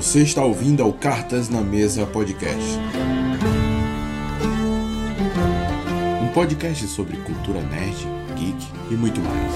Você 0.00 0.22
está 0.22 0.44
ouvindo 0.44 0.80
ao 0.80 0.92
Cartas 0.92 1.48
na 1.48 1.60
Mesa 1.60 2.06
Podcast. 2.06 2.78
Um 6.22 6.28
podcast 6.32 6.86
sobre 6.86 7.16
cultura 7.16 7.60
nerd, 7.62 8.06
geek 8.36 8.64
e 8.92 8.94
muito 8.94 9.20
mais. 9.20 9.52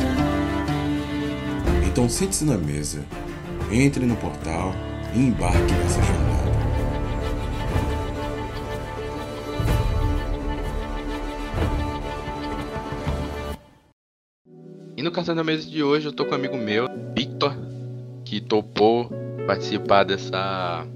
Então 1.87 2.09
sente-se 2.09 2.45
na 2.45 2.59
mesa, 2.59 3.05
entre 3.71 4.05
no 4.05 4.17
portal 4.17 4.75
e 5.15 5.21
embarque 5.21 5.73
nessa 5.75 6.03
jornada. 6.03 6.53
E 14.97 15.03
no 15.05 15.13
Cartas 15.13 15.37
na 15.37 15.45
Mesa 15.45 15.71
de 15.71 15.85
hoje 15.85 16.07
eu 16.07 16.13
tô 16.13 16.25
com 16.25 16.33
um 16.33 16.35
amigo 16.35 16.57
meu, 16.57 16.87
Victor, 17.15 17.57
que 18.25 18.41
topou 18.41 19.22
participar 19.47 20.05
dessa, 20.05 20.87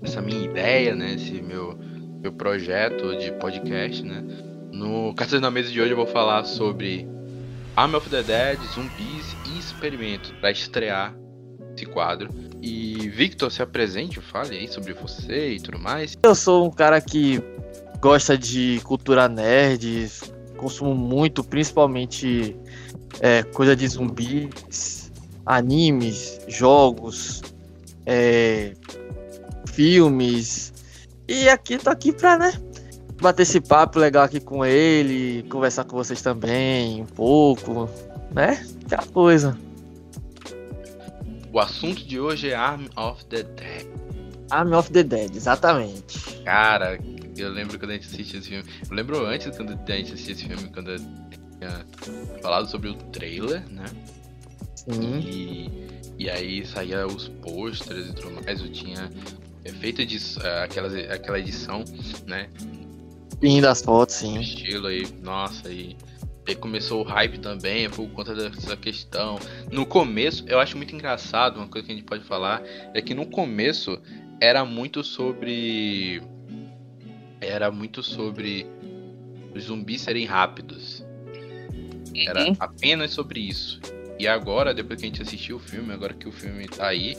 dessa 0.00 0.20
minha 0.20 0.44
ideia, 0.44 0.94
né? 0.94 1.14
Esse 1.14 1.40
meu, 1.42 1.78
meu 2.20 2.32
projeto 2.32 3.16
de 3.16 3.32
podcast, 3.32 4.02
né? 4.02 4.22
No 4.72 5.14
Cartas 5.14 5.40
na 5.40 5.50
Mesa 5.50 5.70
de 5.70 5.80
hoje 5.80 5.92
eu 5.92 5.96
vou 5.96 6.06
falar 6.06 6.44
sobre 6.44 7.08
Army 7.76 7.96
of 7.96 8.08
the 8.10 8.22
Dead, 8.22 8.58
zumbis 8.74 9.36
e 9.46 9.58
experimento 9.58 10.34
para 10.40 10.50
estrear 10.50 11.14
esse 11.76 11.86
quadro. 11.86 12.28
E 12.62 13.08
Victor, 13.10 13.50
se 13.50 13.62
apresente, 13.62 14.20
fale 14.20 14.56
aí 14.56 14.68
sobre 14.68 14.92
você 14.94 15.54
e 15.54 15.60
tudo 15.60 15.78
mais. 15.78 16.16
Eu 16.22 16.34
sou 16.34 16.66
um 16.66 16.70
cara 16.70 17.00
que 17.00 17.42
gosta 18.00 18.36
de 18.38 18.80
cultura 18.84 19.28
nerd, 19.28 20.10
consumo 20.56 20.94
muito, 20.94 21.44
principalmente 21.44 22.56
é, 23.20 23.42
coisa 23.42 23.76
de 23.76 23.86
zumbis, 23.86 25.03
animes, 25.46 26.40
jogos, 26.48 27.42
é, 28.06 28.74
filmes. 29.66 30.72
E 31.28 31.48
aqui 31.48 31.78
tô 31.78 31.90
aqui 31.90 32.12
pra, 32.12 32.38
né, 32.38 32.52
bater 33.20 33.42
esse 33.42 33.60
papo 33.60 33.98
legal 33.98 34.24
aqui 34.24 34.40
com 34.40 34.64
ele, 34.64 35.42
conversar 35.48 35.84
com 35.84 35.96
vocês 35.96 36.20
também 36.20 37.02
um 37.02 37.06
pouco, 37.06 37.88
né? 38.32 38.64
Aquela 38.84 39.06
coisa. 39.06 39.58
O 41.52 41.60
assunto 41.60 42.04
de 42.04 42.18
hoje 42.18 42.50
é 42.50 42.54
Arm 42.54 42.86
of 42.96 43.24
the 43.26 43.42
Dead. 43.42 43.86
Army 44.50 44.74
of 44.74 44.90
the 44.90 45.02
Dead, 45.02 45.34
exatamente. 45.34 46.18
Cara, 46.44 46.98
eu 47.36 47.48
lembro 47.48 47.78
quando 47.78 47.92
a 47.92 47.94
gente 47.94 48.06
assistia 48.06 48.38
esse 48.38 48.48
filme. 48.48 48.64
Eu 48.88 48.96
lembro 48.96 49.26
antes 49.26 49.56
quando 49.56 49.72
a 49.72 49.92
gente 49.92 50.12
assistia 50.12 50.34
esse 50.34 50.46
filme, 50.46 50.68
quando 50.72 50.90
eu 50.90 50.98
tinha 50.98 51.86
falado 52.42 52.68
sobre 52.68 52.90
o 52.90 52.94
trailer, 52.94 53.66
né? 53.70 53.84
Sim. 54.90 55.20
E, 55.20 55.70
e 56.18 56.30
aí 56.30 56.66
saía 56.66 57.06
os 57.06 57.28
posters 57.28 58.08
e 58.08 58.12
tudo 58.14 58.30
mais. 58.42 58.60
Eu 58.60 58.70
tinha 58.70 59.10
é, 59.64 59.70
feito 59.70 60.02
edi 60.02 60.18
aquelas, 60.62 60.94
aquela 61.10 61.38
edição, 61.38 61.84
né? 62.26 62.48
Fim 63.40 63.60
das 63.60 63.82
fotos, 63.82 64.14
sim. 64.16 64.40
estilo 64.40 64.86
aí, 64.86 65.06
nossa, 65.22 65.68
e 65.68 65.96
aí 66.46 66.54
começou 66.54 67.02
o 67.02 67.04
hype 67.04 67.38
também 67.38 67.90
por 67.90 68.08
conta 68.10 68.34
dessa 68.34 68.76
questão. 68.76 69.38
No 69.70 69.84
começo, 69.84 70.44
eu 70.46 70.60
acho 70.60 70.76
muito 70.76 70.94
engraçado, 70.94 71.56
uma 71.56 71.68
coisa 71.68 71.86
que 71.86 71.92
a 71.92 71.96
gente 71.96 72.06
pode 72.06 72.24
falar, 72.24 72.62
é 72.94 73.02
que 73.02 73.14
no 73.14 73.26
começo 73.26 74.00
era 74.40 74.64
muito 74.64 75.02
sobre. 75.02 76.22
Era 77.40 77.70
muito 77.70 78.02
sobre 78.02 78.66
os 79.54 79.64
zumbis 79.64 80.00
serem 80.02 80.24
rápidos. 80.24 81.04
Era 82.14 82.46
Uhum. 82.46 82.56
apenas 82.60 83.10
sobre 83.12 83.40
isso. 83.40 83.80
E 84.18 84.28
agora, 84.28 84.72
depois 84.72 85.00
que 85.00 85.06
a 85.06 85.08
gente 85.08 85.22
assistiu 85.22 85.56
o 85.56 85.58
filme, 85.60 85.92
agora 85.92 86.14
que 86.14 86.28
o 86.28 86.32
filme 86.32 86.66
tá 86.68 86.86
aí, 86.86 87.16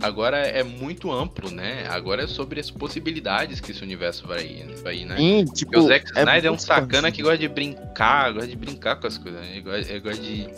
agora 0.00 0.38
é 0.38 0.62
muito 0.62 1.10
amplo, 1.10 1.50
né? 1.50 1.86
Agora 1.88 2.22
é 2.24 2.26
sobre 2.26 2.60
as 2.60 2.70
possibilidades 2.70 3.60
que 3.60 3.72
esse 3.72 3.82
universo 3.82 4.26
vai, 4.26 4.64
vai 4.82 4.98
ir, 4.98 5.04
né? 5.04 5.16
Sim, 5.16 5.44
Porque 5.44 5.64
tipo. 5.64 5.78
o 5.78 5.82
Zack 5.88 6.06
Snyder 6.10 6.44
é 6.44 6.48
um 6.48 6.52
muito 6.52 6.62
sacana 6.62 7.10
que 7.10 7.22
gosta 7.22 7.38
de 7.38 7.48
brincar, 7.48 8.32
gosta 8.32 8.48
de 8.48 8.56
brincar 8.56 8.96
com 8.96 9.06
as 9.06 9.18
coisas, 9.18 9.40
né? 9.40 9.48
Ele 9.52 9.60
gosta, 9.62 9.90
ele 9.90 10.00
gosta 10.00 10.22
de 10.22 10.48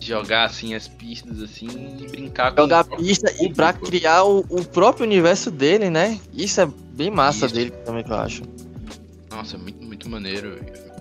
jogar 0.00 0.44
assim 0.44 0.74
as 0.74 0.86
pistas 0.86 1.40
assim 1.42 1.66
e 1.98 2.06
brincar 2.08 2.52
com 2.52 2.62
Jogar 2.62 2.84
próprio 2.84 3.06
pista 3.06 3.32
e 3.42 3.52
pra 3.52 3.72
público. 3.72 3.90
criar 3.90 4.24
o, 4.24 4.40
o 4.50 4.64
próprio 4.64 5.06
universo 5.06 5.50
dele, 5.50 5.88
né? 5.88 6.18
Isso 6.32 6.60
é 6.60 6.68
bem 6.92 7.10
massa 7.10 7.46
Isso. 7.46 7.54
dele 7.54 7.70
também 7.70 8.04
que 8.04 8.10
eu 8.10 8.16
acho. 8.16 8.42
Nossa, 9.30 9.56
é 9.56 9.58
muito, 9.58 9.82
muito 9.82 10.08
maneiro. 10.08 10.60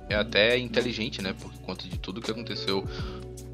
É 0.09 0.15
até 0.15 0.57
inteligente, 0.57 1.21
né? 1.21 1.33
Por 1.39 1.51
conta 1.65 1.87
de 1.87 1.97
tudo 1.97 2.21
que 2.21 2.31
aconteceu 2.31 2.85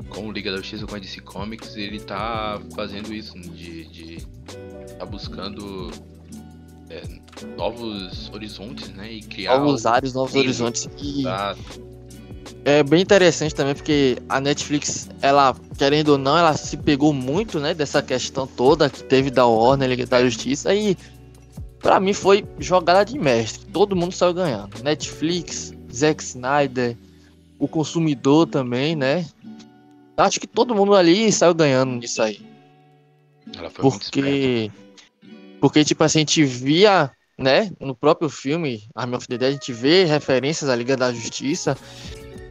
com 0.09 0.27
o 0.27 0.31
Liga 0.31 0.51
da 0.51 0.57
Justiça, 0.57 0.85
com 0.85 0.95
a 0.95 0.99
DC 0.99 1.21
Comics, 1.21 1.75
ele 1.75 1.99
tá 1.99 2.59
fazendo 2.75 3.13
isso, 3.13 3.39
de, 3.39 3.85
de 3.85 4.27
tá 4.97 5.05
buscando 5.05 5.91
é, 6.89 7.03
novos 7.57 8.29
horizontes, 8.33 8.89
né? 8.89 9.11
E 9.13 9.21
criar 9.21 9.59
Novos 9.59 9.85
ares, 9.85 10.13
novos 10.13 10.35
horizontes. 10.35 10.89
E 11.01 11.23
é 12.65 12.83
bem 12.83 13.01
interessante 13.01 13.55
também 13.55 13.73
porque 13.73 14.17
a 14.27 14.39
Netflix, 14.41 15.09
ela, 15.21 15.55
querendo 15.77 16.09
ou 16.09 16.17
não, 16.17 16.37
ela 16.37 16.53
se 16.53 16.75
pegou 16.75 17.13
muito, 17.13 17.59
né, 17.59 17.73
dessa 17.73 18.01
questão 18.01 18.45
toda 18.45 18.89
que 18.89 19.03
teve 19.03 19.31
da 19.31 19.45
Warner, 19.45 19.89
Liga 19.89 20.05
da 20.05 20.23
Justiça 20.23 20.73
e 20.73 20.97
pra 21.79 21.99
mim 21.99 22.13
foi 22.13 22.45
jogada 22.59 23.03
de 23.05 23.17
mestre. 23.17 23.65
Todo 23.71 23.95
mundo 23.95 24.11
saiu 24.11 24.33
ganhando. 24.33 24.83
Netflix, 24.83 25.73
Zack 25.93 26.21
Snyder, 26.21 26.97
o 27.57 27.67
consumidor 27.67 28.47
também, 28.47 28.95
né? 28.95 29.25
Acho 30.19 30.39
que 30.39 30.47
todo 30.47 30.75
mundo 30.75 30.95
ali 30.95 31.31
saiu 31.31 31.53
ganhando 31.53 31.93
nisso 31.93 32.21
aí. 32.21 32.41
Porque. 33.75 34.69
Porque, 35.61 35.83
tipo 35.83 36.03
assim, 36.03 36.19
a 36.19 36.21
gente 36.21 36.43
via, 36.43 37.11
né, 37.37 37.71
no 37.79 37.93
próprio 37.93 38.29
filme, 38.29 38.83
Army 38.95 39.15
of 39.15 39.27
the 39.27 39.37
Dead, 39.37 39.49
a 39.49 39.51
gente 39.51 39.73
vê 39.73 40.05
referências 40.05 40.69
à 40.69 40.75
Liga 40.75 40.95
da 40.95 41.11
Justiça. 41.11 41.77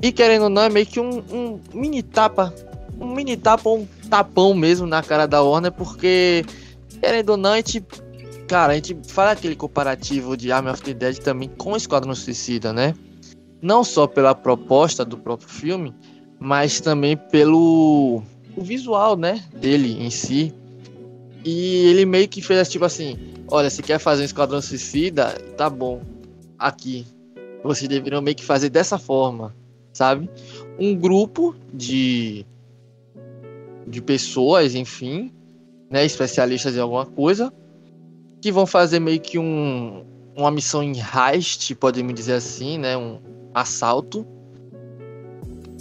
E 0.02 0.12
querendo 0.12 0.44
ou 0.44 0.48
não, 0.48 0.62
é 0.62 0.68
meio 0.68 0.86
que 0.86 1.00
um, 1.00 1.18
um 1.30 1.60
mini 1.72 2.02
tapa. 2.02 2.54
Um 3.00 3.14
mini 3.14 3.36
tapa, 3.36 3.68
um 3.70 3.86
tapão 4.10 4.52
mesmo 4.54 4.86
na 4.86 5.02
cara 5.02 5.26
da 5.26 5.42
Warner, 5.42 5.72
porque, 5.72 6.44
querendo 7.00 7.30
ou 7.30 7.36
não, 7.36 7.52
a 7.52 7.56
gente. 7.56 7.84
Cara, 8.46 8.72
a 8.72 8.76
gente 8.76 8.96
fala 9.06 9.32
aquele 9.32 9.54
comparativo 9.54 10.36
de 10.36 10.50
Army 10.50 10.70
of 10.70 10.82
the 10.82 10.94
Dead 10.94 11.18
também 11.18 11.50
com 11.50 11.76
Esquadrão 11.76 12.14
Suicida, 12.14 12.72
né? 12.72 12.94
Não 13.60 13.84
só 13.84 14.06
pela 14.06 14.34
proposta 14.34 15.04
do 15.04 15.18
próprio 15.18 15.48
filme, 15.48 15.94
mas 16.38 16.80
também 16.80 17.16
pelo 17.16 18.22
o 18.56 18.62
visual, 18.62 19.16
né, 19.16 19.42
dele 19.54 20.02
em 20.02 20.10
si. 20.10 20.52
E 21.44 21.86
ele 21.88 22.04
meio 22.04 22.28
que 22.28 22.42
fez 22.42 22.68
tipo 22.68 22.84
assim: 22.84 23.16
olha, 23.48 23.70
se 23.70 23.82
quer 23.82 23.98
fazer 23.98 24.22
um 24.22 24.26
Esquadrão 24.26 24.60
Suicida, 24.60 25.32
tá 25.56 25.70
bom, 25.70 26.02
aqui. 26.58 27.06
Vocês 27.62 27.88
deveriam 27.88 28.22
meio 28.22 28.36
que 28.36 28.44
fazer 28.44 28.68
dessa 28.68 28.98
forma, 28.98 29.54
sabe? 29.92 30.28
Um 30.78 30.94
grupo 30.94 31.54
de, 31.72 32.46
de 33.86 34.00
pessoas, 34.00 34.74
enfim, 34.74 35.32
né, 35.90 36.04
especialistas 36.04 36.76
em 36.76 36.80
alguma 36.80 37.06
coisa, 37.06 37.52
que 38.40 38.52
vão 38.52 38.66
fazer 38.66 39.00
meio 39.00 39.20
que 39.20 39.38
um, 39.38 40.04
uma 40.36 40.50
missão 40.50 40.82
em 40.82 40.92
heist, 40.92 41.74
podemos 41.74 42.14
dizer 42.14 42.34
assim, 42.34 42.78
né, 42.78 42.96
um 42.96 43.18
assalto. 43.52 44.26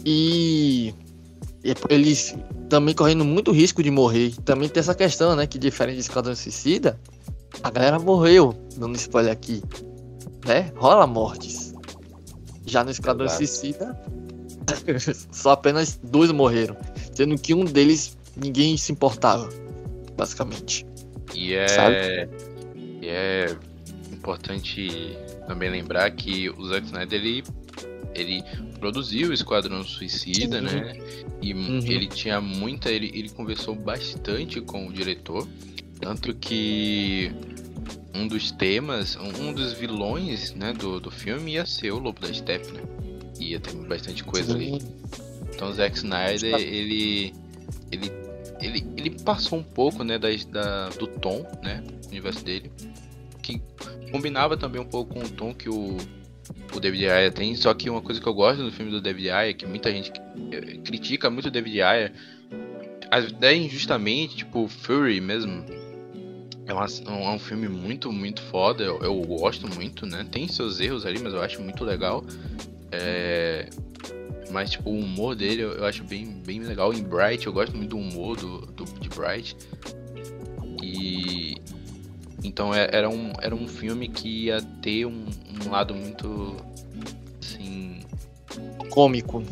E 0.10 0.94
eles 1.90 2.34
também 2.70 2.96
correndo 2.96 3.26
muito 3.26 3.52
risco 3.52 3.84
de 3.84 3.92
morrer. 3.92 4.34
Também 4.46 4.70
tem 4.70 4.80
essa 4.80 4.96
questão, 4.96 5.36
né? 5.36 5.46
Que 5.46 5.60
diferente 5.60 5.96
de 5.96 6.02
Esquadrão 6.04 6.34
Suicida, 6.34 6.98
a 7.62 7.70
galera 7.70 8.00
morreu, 8.00 8.56
dando 8.78 8.96
spoiler 8.96 9.34
aqui. 9.34 9.62
Né? 10.46 10.72
Rola 10.78 11.06
mortes. 11.06 11.74
Já 12.66 12.86
no 12.86 12.92
Esquadrão. 12.92 13.28
Suicida, 13.28 14.02
só 15.30 15.52
apenas 15.52 16.00
dois 16.02 16.32
morreram. 16.32 16.78
Sendo 17.14 17.38
que 17.38 17.54
um 17.54 17.66
deles 17.66 18.18
ninguém 18.38 18.78
se 18.78 18.94
importava, 18.94 19.50
basicamente. 20.16 20.86
E 21.36 21.54
é, 21.54 21.68
Sabe? 21.68 22.30
e 23.02 23.10
é 23.10 23.58
importante 24.14 25.18
também 25.50 25.70
lembrar 25.70 26.10
que 26.12 26.50
o 26.50 26.66
Zack 26.70 26.86
Snyder 26.86 27.20
ele, 27.20 27.44
ele 28.16 28.44
produziu 28.80 29.30
o 29.30 29.34
Esquadrão 29.34 29.84
Suicida, 29.84 30.60
Sim. 30.60 30.66
né? 30.66 30.98
E 31.42 31.54
Uhum. 31.54 31.80
ele 31.86 32.08
tinha 32.08 32.40
muita. 32.42 32.90
Ele, 32.92 33.12
ele 33.14 33.30
conversou 33.30 33.76
bastante 33.76 34.62
com 34.62 34.88
o 34.88 34.94
diretor. 34.94 35.48
Tanto 36.00 36.34
que 36.36 37.32
um 38.14 38.28
dos 38.28 38.52
temas, 38.52 39.16
um 39.16 39.48
um 39.50 39.54
dos 39.54 39.74
vilões 39.74 40.54
né, 40.54 40.74
do, 40.74 41.00
do 41.00 41.12
filme 41.12 41.54
ia 41.54 41.66
ser 41.66 41.92
o 41.92 42.00
Lobo 42.00 42.20
da 42.22 42.32
Steppe, 42.34 42.72
né? 42.72 42.82
Ia 43.40 43.60
ter 43.60 43.74
bastante 43.88 44.24
coisa 44.24 44.54
ali. 44.54 44.80
Sim. 44.80 44.80
Então 45.54 45.70
o 45.70 45.74
Zack 45.74 45.96
Snyder, 45.98 46.56
ele, 46.60 47.34
ele, 47.92 48.12
ele, 48.62 48.86
ele 48.98 49.10
passou 49.24 49.58
um 49.60 49.64
pouco, 49.64 50.04
né, 50.04 50.20
da, 50.20 50.28
da- 50.52 50.90
do 50.90 51.08
tom, 51.08 51.46
né, 51.64 51.82
do 52.04 52.08
universo 52.10 52.44
dele, 52.44 52.72
que 53.42 53.60
combinava 54.12 54.56
também 54.58 54.80
um 54.82 54.86
pouco 54.86 55.14
com 55.16 55.22
o 55.24 55.30
tom 55.30 55.54
que 55.54 55.68
o, 55.70 55.98
o 56.74 56.80
David 56.80 57.08
Ayer 57.08 57.32
tem, 57.32 57.56
só 57.56 57.74
que 57.74 57.90
uma 57.90 58.02
coisa 58.02 58.22
que 58.22 58.28
eu 58.28 58.34
gosto 58.34 58.64
do 58.64 58.72
filme 58.72 58.92
do 58.92 59.02
David 59.02 59.30
Ayer, 59.30 59.56
que 59.56 59.66
muita 59.66 59.92
gente 59.92 60.12
eh, 60.52 60.78
critica 60.84 61.30
muito 61.30 61.48
o 61.48 61.52
David 61.52 61.82
Ayer, 61.82 62.14
até 63.10 63.56
injustamente, 63.56 64.38
tipo 64.38 64.68
Fury 64.68 65.22
mesmo, 65.22 65.64
É, 66.66 66.74
uma, 66.74 66.86
é 66.86 67.30
um 67.30 67.40
filme 67.40 67.70
muito, 67.70 68.12
muito 68.12 68.42
foda. 68.42 68.84
Eu, 68.84 69.00
eu, 69.00 69.16
gosto 69.22 69.68
muito, 69.74 70.06
né? 70.06 70.26
Tem 70.30 70.48
seus 70.50 70.82
erros 70.82 71.06
ali, 71.06 71.18
mas 71.20 71.34
eu 71.34 71.42
acho 71.42 71.62
muito 71.62 71.86
legal. 71.86 72.26
É... 72.92 73.70
Mas, 74.52 74.72
tipo, 74.72 74.90
o 74.90 75.00
humor 75.00 75.36
dele 75.36 75.62
eu, 75.62 75.74
eu, 75.74 75.86
acho 75.86 76.04
bem, 76.04 76.26
bem 76.46 76.60
legal. 76.60 76.94
Em 76.94 77.04
Bright, 77.04 77.48
eu 77.48 77.54
gosto 77.54 77.76
muito 77.76 77.92
do 77.92 77.98
humor 77.98 78.36
do, 78.36 78.66
do 78.66 78.86
de 79.00 79.10
Bright. 79.10 79.56
E. 80.84 81.57
Então 82.48 82.74
é, 82.74 82.90
era 82.92 83.10
um, 83.10 83.32
era 83.42 83.54
um 83.54 83.68
filme 83.68 84.08
que 84.08 84.46
ia 84.46 84.62
ter 84.82 85.06
um, 85.06 85.26
um 85.66 85.70
lado 85.70 85.94
muito. 85.94 86.56
Assim. 87.42 88.00
Cômico. 88.90 89.44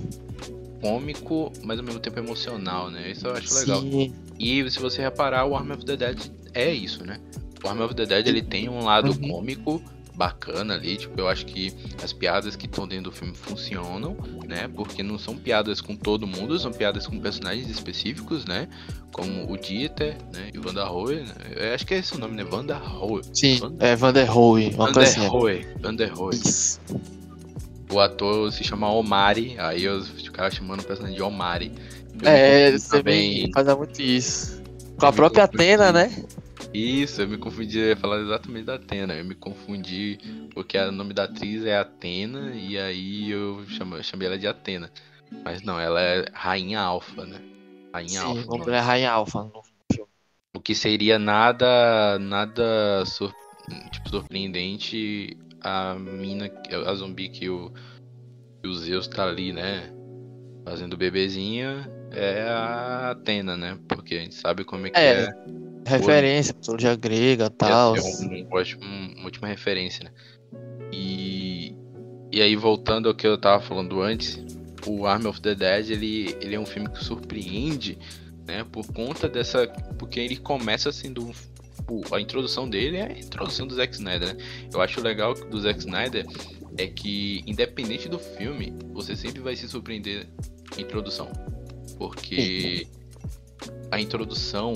Cômico, 0.82 1.52
mas 1.64 1.80
ao 1.80 1.86
mesmo 1.86 2.00
tempo 2.00 2.20
emocional, 2.20 2.90
né? 2.90 3.12
Isso 3.12 3.28
eu 3.28 3.34
acho 3.34 3.54
legal. 3.56 3.82
Sim. 3.82 4.14
E 4.40 4.70
se 4.70 4.80
você 4.80 5.02
reparar, 5.02 5.46
o 5.46 5.56
Arm 5.56 5.72
of 5.72 5.86
the 5.86 5.98
Dead 5.98 6.32
é 6.54 6.72
isso, 6.72 7.04
né? 7.06 7.20
O 7.64 7.68
Arm 7.68 7.82
of 7.82 7.94
the 7.96 8.06
Dead 8.06 8.28
ele 8.28 8.42
tem 8.42 8.70
um 8.70 8.84
lado 8.84 9.12
uhum. 9.12 9.30
cômico 9.30 9.82
bacana 10.16 10.76
ali, 10.76 10.98
tipo, 10.98 11.20
eu 11.20 11.28
acho 11.28 11.46
que 11.46 11.74
as 12.04 12.14
piadas 12.14 12.56
que 12.56 12.66
estão 12.66 12.88
dentro 12.88 13.12
do 13.12 13.12
filme 13.12 13.36
funcionam, 13.36 14.16
né? 14.48 14.70
Porque 14.74 15.04
não 15.04 15.20
são 15.20 15.36
piadas 15.36 15.82
com 15.82 15.96
todo 15.96 16.26
mundo, 16.26 16.58
são 16.58 16.72
piadas 16.72 17.06
com 17.06 17.20
personagens 17.20 17.70
específicos, 17.70 18.46
né? 18.46 18.68
Como 19.12 19.52
o 19.52 19.58
Dieter, 19.58 20.18
né? 20.34 20.50
E 20.54 20.58
o 20.58 20.62
Vanderhoe, 20.62 21.18
né? 21.18 21.34
Eu 21.56 21.74
acho 21.74 21.86
que 21.86 21.94
é 21.94 21.98
esse 21.98 22.16
o 22.16 22.18
nome, 22.18 22.36
né? 22.36 22.44
Vanderhoe. 22.44 23.22
Sim, 23.34 23.60
Van... 23.60 23.76
é 23.80 23.96
Vanderhoe. 23.96 24.70
Vanderhoe, 24.72 25.68
Vanderhoe. 25.80 26.40
O 27.92 28.00
ator 28.00 28.52
se 28.52 28.64
chama 28.64 28.92
Omari, 28.92 29.56
aí 29.60 29.84
eu 29.84 30.04
ficava 30.04 30.50
chamando 30.50 30.82
o 30.82 30.84
personagem 30.84 31.16
de 31.16 31.24
Omari. 31.24 31.72
Eu 32.22 32.30
é, 32.30 32.72
você 32.72 32.98
também 32.98 33.52
faz 33.54 33.68
muito 33.78 34.02
isso. 34.02 34.62
Com 34.98 35.06
a 35.06 35.14
própria 35.14 35.44
Atena, 35.44 35.92
né? 35.92 36.12
Isso, 36.76 37.22
eu 37.22 37.28
me 37.30 37.38
confundi, 37.38 37.80
eu 37.80 37.90
ia 37.90 37.96
falar 37.96 38.20
exatamente 38.20 38.66
da 38.66 38.76
Atena. 38.76 39.16
Eu 39.16 39.24
me 39.24 39.34
confundi 39.34 40.18
porque 40.54 40.78
o 40.78 40.92
nome 40.92 41.14
da 41.14 41.24
atriz 41.24 41.64
é 41.66 41.78
Atena 41.78 42.54
e 42.54 42.78
aí 42.78 43.32
eu 43.32 43.66
chamo, 43.70 44.04
chamei 44.04 44.28
ela 44.28 44.38
de 44.38 44.46
Atena. 44.46 44.92
Mas 45.44 45.62
não, 45.62 45.80
ela 45.80 46.02
é 46.02 46.26
Rainha 46.34 46.82
Alfa, 46.82 47.26
né? 47.26 47.40
Rainha 47.94 48.22
Sim, 48.22 48.28
Alfa. 48.28 48.64
Sim, 48.66 48.72
é 48.72 48.80
Rainha 48.80 49.12
Alfa 49.12 49.44
no 49.44 49.62
filme. 49.92 50.10
O 50.54 50.60
que 50.60 50.76
seria 50.76 51.18
nada, 51.18 52.20
nada 52.20 53.06
sur, 53.06 53.34
tipo, 53.92 54.10
surpreendente 54.10 55.38
a 55.62 55.96
mina, 55.96 56.52
a 56.86 56.94
zumbi 56.94 57.30
que 57.30 57.50
o, 57.50 57.72
que 58.62 58.68
o 58.68 58.74
Zeus 58.74 59.08
tá 59.08 59.26
ali, 59.26 59.54
né? 59.54 59.92
Fazendo 60.66 60.98
bebezinha 60.98 61.90
é 62.12 62.44
a 62.44 63.12
Atena, 63.12 63.56
né? 63.56 63.80
Porque 63.88 64.16
a 64.16 64.20
gente 64.20 64.36
sabe 64.36 64.66
como 64.66 64.88
é 64.88 64.90
que 64.90 65.00
é. 65.00 65.24
é 65.24 65.75
Referência, 65.86 66.54
mitologia 66.54 66.96
grega 66.96 67.46
e 67.46 67.50
tal. 67.50 67.96
É 67.96 68.02
um, 68.02 68.48
uma 69.18 69.26
última 69.26 69.48
referência, 69.48 70.06
né? 70.06 70.12
E, 70.92 71.76
e 72.32 72.42
aí, 72.42 72.56
voltando 72.56 73.08
ao 73.08 73.16
que 73.16 73.28
eu 73.28 73.38
tava 73.38 73.62
falando 73.62 74.02
antes, 74.02 74.44
o 74.88 75.06
Army 75.06 75.28
of 75.28 75.42
the 75.42 75.54
Dead, 75.54 75.92
ele, 75.92 76.36
ele 76.42 76.56
é 76.56 76.60
um 76.60 76.66
filme 76.66 76.90
que 76.90 77.04
surpreende, 77.04 77.98
né? 78.48 78.66
Por 78.72 78.86
conta 78.88 79.30
dessa... 79.30 79.68
Porque 79.98 80.20
ele 80.20 80.38
começa 80.38 80.92
sendo 80.92 81.32
a 82.12 82.20
introdução 82.20 82.68
dele 82.68 82.98
é 82.98 83.06
a 83.06 83.20
introdução 83.20 83.68
do 83.68 83.76
Zack 83.76 83.94
Snyder, 83.94 84.36
né? 84.36 84.44
Eu 84.74 84.82
acho 84.82 85.02
legal 85.02 85.34
do 85.34 85.60
Zack 85.60 85.80
Snyder 85.80 86.26
é 86.78 86.88
que, 86.88 87.44
independente 87.46 88.10
do 88.10 88.18
filme, 88.18 88.74
você 88.92 89.16
sempre 89.16 89.42
vai 89.42 89.56
se 89.56 89.68
surpreender 89.68 90.28
introdução. 90.78 91.32
Porque 91.98 92.88
a 93.92 94.00
introdução 94.00 94.74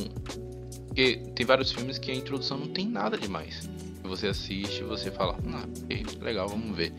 porque 0.89 1.21
tem 1.35 1.45
vários 1.45 1.71
filmes 1.71 1.97
que 1.97 2.11
a 2.11 2.15
introdução 2.15 2.57
não 2.57 2.67
tem 2.67 2.87
nada 2.87 3.17
demais. 3.17 3.69
Você 4.03 4.27
assiste 4.27 4.79
e 4.79 4.83
você 4.83 5.11
fala, 5.11 5.37
ah, 5.53 5.63
okay, 5.83 6.03
legal, 6.19 6.49
vamos 6.49 6.75
ver. 6.75 6.91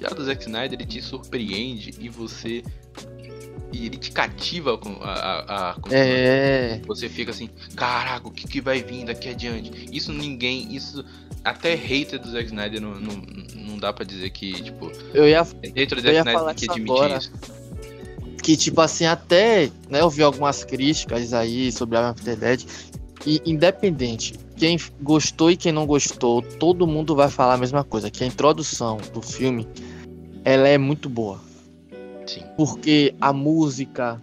Já 0.00 0.08
do 0.08 0.24
Zack 0.24 0.42
Snyder 0.42 0.80
ele 0.80 0.88
te 0.88 1.00
surpreende 1.00 1.94
e 1.98 2.08
você. 2.08 2.62
E 3.72 3.86
ele 3.86 3.96
te 3.96 4.12
cativa 4.12 4.78
com 4.78 4.96
a, 5.02 5.12
a, 5.12 5.70
a 5.72 5.76
É. 5.90 6.80
Você 6.86 7.08
fica 7.08 7.32
assim, 7.32 7.50
caraca, 7.76 8.26
o 8.26 8.30
que, 8.30 8.48
que 8.48 8.60
vai 8.60 8.82
vir 8.82 9.04
daqui 9.04 9.28
adiante? 9.28 9.88
Isso 9.92 10.12
ninguém. 10.12 10.74
Isso. 10.74 11.04
Até 11.44 11.74
hater 11.74 12.18
do 12.18 12.30
Zack 12.30 12.46
Snyder 12.46 12.80
não, 12.80 12.94
não, 12.94 13.22
não 13.54 13.78
dá 13.78 13.92
pra 13.92 14.04
dizer 14.04 14.30
que, 14.30 14.62
tipo. 14.62 14.90
Eu 15.12 15.28
ia, 15.28 15.42
hater 15.42 15.94
do 15.94 16.00
Zack 16.00 16.16
Snyder 16.16 16.54
que 16.54 16.70
admitir 16.70 16.92
agora. 16.92 17.18
isso 17.18 17.32
que 18.42 18.58
tipo 18.58 18.78
assim 18.82 19.06
até 19.06 19.70
né 19.88 20.02
eu 20.02 20.10
vi 20.10 20.22
algumas 20.22 20.64
críticas 20.64 21.32
aí 21.32 21.72
sobre 21.72 21.96
a 21.96 22.10
After 22.10 22.36
Dead 22.36 22.62
e 23.26 23.40
independente, 23.44 24.34
quem 24.56 24.78
gostou 25.00 25.50
e 25.50 25.56
quem 25.56 25.72
não 25.72 25.86
gostou, 25.86 26.42
todo 26.42 26.86
mundo 26.86 27.14
vai 27.14 27.28
falar 27.28 27.54
a 27.54 27.58
mesma 27.58 27.82
coisa, 27.82 28.10
que 28.10 28.22
a 28.22 28.26
introdução 28.26 28.98
do 29.12 29.22
filme, 29.22 29.68
ela 30.44 30.68
é 30.68 30.78
muito 30.78 31.08
boa. 31.08 31.40
Sim. 32.26 32.42
Porque 32.56 33.14
a 33.20 33.32
música, 33.32 34.20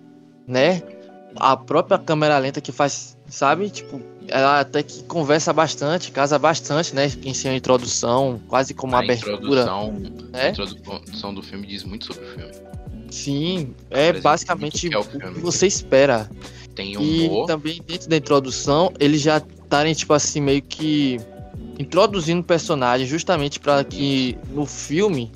né? 0.48 0.82
A 1.36 1.56
própria 1.56 1.98
câmera 1.98 2.38
lenta 2.38 2.60
que 2.60 2.72
faz, 2.72 3.18
sabe? 3.28 3.70
Tipo, 3.70 4.02
ela 4.28 4.60
até 4.60 4.84
que 4.84 5.04
conversa 5.04 5.54
bastante, 5.54 6.12
casa 6.12 6.38
bastante, 6.38 6.94
né? 6.94 7.12
Em 7.24 7.34
si 7.34 7.48
a 7.48 7.56
introdução, 7.56 8.40
quase 8.48 8.74
como 8.74 8.94
uma 8.94 9.00
a 9.00 9.04
abertura. 9.04 9.36
Introdução, 9.36 9.94
né? 10.32 10.48
A 10.48 10.50
introdução 10.50 11.34
do 11.34 11.42
filme 11.42 11.68
diz 11.68 11.84
muito 11.84 12.06
sobre 12.06 12.26
o 12.26 12.30
filme. 12.30 12.52
Sim, 13.10 13.76
é 13.90 14.14
basicamente 14.14 14.88
o 14.88 14.90
que, 14.90 14.96
é 14.96 14.98
o, 14.98 15.02
o 15.02 15.34
que 15.34 15.40
você 15.40 15.68
espera. 15.68 16.30
Tem 16.76 16.98
humor. 16.98 17.44
E 17.44 17.48
também 17.48 17.82
dentro 17.86 18.10
da 18.10 18.18
introdução, 18.18 18.92
eles 19.00 19.22
já 19.22 19.38
estarem, 19.38 19.94
tipo 19.94 20.14
assim, 20.14 20.42
meio 20.42 20.62
que 20.62 21.20
introduzindo 21.80 22.42
o 22.42 22.44
personagem 22.44 23.08
justamente 23.08 23.60
para 23.60 23.84
que 23.84 24.38
no 24.52 24.66
filme 24.66 25.32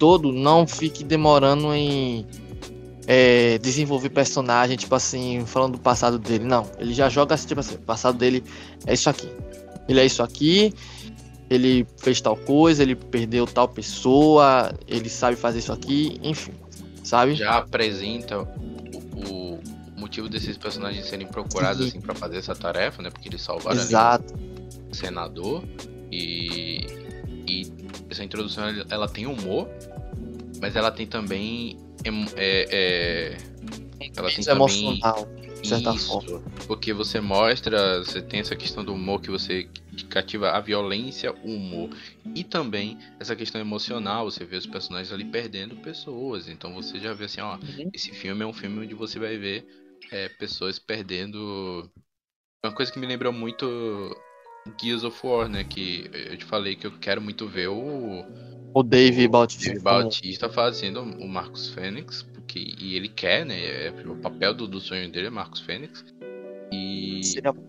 todo 0.00 0.32
não 0.32 0.66
fique 0.66 1.04
demorando 1.04 1.74
em 1.74 2.26
é, 3.06 3.58
desenvolver 3.58 4.08
personagem, 4.08 4.76
tipo 4.76 4.94
assim, 4.94 5.44
falando 5.44 5.72
do 5.72 5.78
passado 5.78 6.18
dele. 6.18 6.44
Não, 6.44 6.66
ele 6.78 6.94
já 6.94 7.08
joga 7.10 7.34
assim, 7.34 7.46
tipo 7.46 7.60
assim, 7.60 7.74
o 7.74 7.78
passado 7.78 8.16
dele 8.16 8.42
é 8.86 8.94
isso 8.94 9.10
aqui. 9.10 9.28
Ele 9.86 10.00
é 10.00 10.06
isso 10.06 10.22
aqui, 10.22 10.72
ele 11.50 11.86
fez 11.98 12.20
tal 12.20 12.36
coisa, 12.36 12.82
ele 12.82 12.94
perdeu 12.94 13.46
tal 13.46 13.68
pessoa, 13.68 14.72
ele 14.88 15.08
sabe 15.10 15.36
fazer 15.36 15.58
isso 15.58 15.72
aqui, 15.72 16.18
enfim, 16.22 16.52
sabe? 17.02 17.34
Já 17.34 17.58
apresenta 17.58 18.48
motivo 20.10 20.28
desses 20.28 20.58
personagens 20.58 21.06
serem 21.06 21.28
procurados 21.28 21.86
assim 21.86 22.00
para 22.00 22.14
fazer 22.16 22.38
essa 22.38 22.54
tarefa, 22.54 23.00
né? 23.00 23.10
Porque 23.10 23.28
eles 23.28 23.40
salvaram 23.40 23.80
Exato. 23.80 24.34
o 24.90 24.94
senador 24.94 25.62
e, 26.10 26.84
e 27.46 27.72
essa 28.10 28.24
introdução 28.24 28.64
ela 28.90 29.08
tem 29.08 29.26
humor, 29.26 29.68
mas 30.60 30.74
ela 30.74 30.90
tem 30.90 31.06
também 31.06 31.78
é, 32.36 32.66
é, 32.70 33.36
ela 34.16 34.28
tem 34.30 34.44
também 34.44 35.00
isso, 35.62 36.08
forma. 36.08 36.42
porque 36.66 36.92
você 36.92 37.20
mostra, 37.20 37.98
você 37.98 38.20
tem 38.20 38.40
essa 38.40 38.56
questão 38.56 38.82
do 38.82 38.94
humor 38.94 39.20
que 39.20 39.30
você 39.30 39.68
cativa 40.08 40.50
a 40.50 40.60
violência, 40.60 41.32
o 41.44 41.54
humor 41.54 41.90
e 42.34 42.42
também 42.42 42.98
essa 43.20 43.36
questão 43.36 43.60
emocional, 43.60 44.24
você 44.24 44.44
vê 44.44 44.56
os 44.56 44.66
personagens 44.66 45.12
ali 45.12 45.24
perdendo 45.24 45.76
pessoas, 45.76 46.48
então 46.48 46.72
você 46.74 46.98
já 46.98 47.12
vê 47.12 47.26
assim, 47.26 47.42
ó, 47.42 47.56
uhum. 47.56 47.90
esse 47.92 48.10
filme 48.10 48.42
é 48.42 48.46
um 48.46 48.52
filme 48.52 48.80
onde 48.80 48.94
você 48.94 49.18
vai 49.18 49.36
ver 49.36 49.79
é, 50.10 50.28
pessoas 50.28 50.78
perdendo. 50.78 51.90
Uma 52.64 52.74
coisa 52.74 52.92
que 52.92 52.98
me 52.98 53.06
lembrou 53.06 53.32
muito 53.32 53.66
Gears 54.80 55.04
of 55.04 55.18
War, 55.26 55.48
né? 55.48 55.64
Que 55.64 56.10
eu 56.12 56.36
te 56.36 56.44
falei 56.44 56.76
que 56.76 56.86
eu 56.86 56.92
quero 56.98 57.20
muito 57.20 57.46
ver 57.46 57.68
o. 57.68 58.24
O 58.72 58.82
Dave 58.82 59.26
Bautista. 59.26 59.70
Dave 59.70 59.82
Bautista 59.82 60.48
fazendo 60.48 61.00
o 61.00 61.28
Marcos 61.28 61.68
Fênix, 61.70 62.22
porque, 62.22 62.74
e 62.78 62.94
ele 62.94 63.08
quer, 63.08 63.44
né? 63.44 63.86
É, 63.86 63.94
o 64.06 64.16
papel 64.16 64.54
do, 64.54 64.68
do 64.68 64.80
sonho 64.80 65.10
dele 65.10 65.26
é 65.26 65.30
Marcos 65.30 65.60
Fênix. 65.60 66.04
E, 66.72 67.20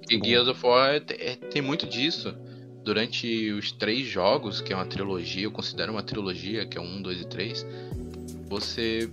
e 0.10 0.24
Gears 0.24 0.48
of 0.48 0.64
War 0.64 0.96
é, 0.96 1.04
é, 1.10 1.36
tem 1.36 1.62
muito 1.62 1.88
disso. 1.88 2.36
Durante 2.84 3.52
os 3.52 3.72
três 3.72 4.08
jogos, 4.08 4.60
que 4.60 4.74
é 4.74 4.76
uma 4.76 4.86
trilogia, 4.86 5.44
eu 5.44 5.52
considero 5.52 5.92
uma 5.92 6.04
trilogia, 6.04 6.66
que 6.66 6.78
é 6.78 6.82
um, 6.82 7.02
dois 7.02 7.22
e 7.22 7.28
três, 7.28 7.66
você 8.48 9.12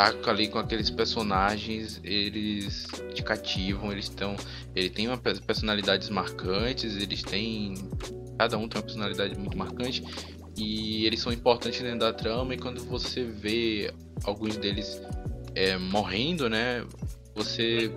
tá 0.00 0.30
ali 0.30 0.48
com 0.48 0.58
aqueles 0.58 0.88
personagens, 0.88 2.00
eles 2.02 2.86
te 3.14 3.22
cativam, 3.22 3.92
eles 3.92 4.06
estão. 4.06 4.34
Ele 4.74 4.88
tem 4.88 5.06
uma 5.06 5.18
personalidades 5.18 6.08
marcantes, 6.08 6.96
eles 6.96 7.22
têm. 7.22 7.74
Cada 8.38 8.56
um 8.56 8.66
tem 8.66 8.78
uma 8.78 8.84
personalidade 8.84 9.38
muito 9.38 9.56
marcante. 9.58 10.02
E 10.56 11.06
eles 11.06 11.20
são 11.20 11.32
importantes 11.32 11.80
dentro 11.80 12.00
da 12.00 12.12
trama. 12.12 12.54
E 12.54 12.58
quando 12.58 12.82
você 12.84 13.24
vê 13.24 13.92
alguns 14.24 14.56
deles 14.56 15.00
é, 15.54 15.76
morrendo, 15.76 16.48
né? 16.48 16.84
Você. 17.34 17.92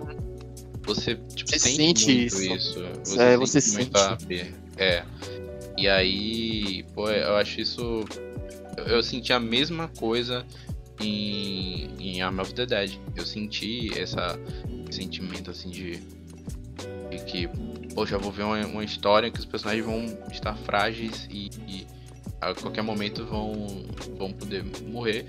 Você, 0.82 1.14
tipo, 1.34 1.50
você 1.50 1.58
sente 1.58 2.26
isso. 2.26 2.42
isso. 2.42 2.82
Você 3.02 3.18
é, 3.18 3.36
você 3.38 3.60
sente. 3.60 3.90
É. 4.76 5.02
E 5.78 5.88
aí, 5.88 6.84
pô, 6.94 7.08
eu 7.08 7.36
acho 7.36 7.60
isso. 7.60 8.04
Eu 8.86 9.02
senti 9.02 9.32
a 9.32 9.40
mesma 9.40 9.88
coisa 9.88 10.44
em, 11.00 11.90
em 11.98 12.22
Arm 12.22 12.40
of 12.40 12.54
the 12.54 12.66
Dead. 12.66 12.98
Eu 13.16 13.24
senti 13.24 13.90
essa, 13.98 14.38
esse 14.88 15.00
sentimento 15.00 15.50
assim 15.50 15.70
de, 15.70 16.02
de 17.10 17.24
que 17.26 17.48
poxa, 17.94 18.18
vou 18.18 18.32
ver 18.32 18.42
uma, 18.42 18.58
uma 18.66 18.84
história 18.84 19.30
que 19.30 19.38
os 19.38 19.44
personagens 19.44 19.84
vão 19.84 20.04
estar 20.30 20.56
frágeis 20.58 21.28
e, 21.30 21.50
e 21.68 21.86
a 22.40 22.52
qualquer 22.54 22.82
momento 22.82 23.24
vão, 23.24 23.86
vão 24.18 24.32
poder 24.32 24.64
morrer. 24.86 25.26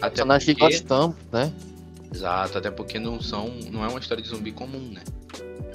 Até 0.00 0.16
Personagem 0.16 0.54
que 0.54 0.60
porque, 0.60 0.76
gostamos, 0.76 1.16
né? 1.32 1.52
exato, 2.14 2.58
até 2.58 2.70
porque 2.70 2.98
não 2.98 3.20
são, 3.20 3.48
não 3.70 3.84
é 3.84 3.88
uma 3.88 3.98
história 3.98 4.22
de 4.22 4.28
zumbi 4.28 4.52
comum, 4.52 4.92
né? 4.92 5.02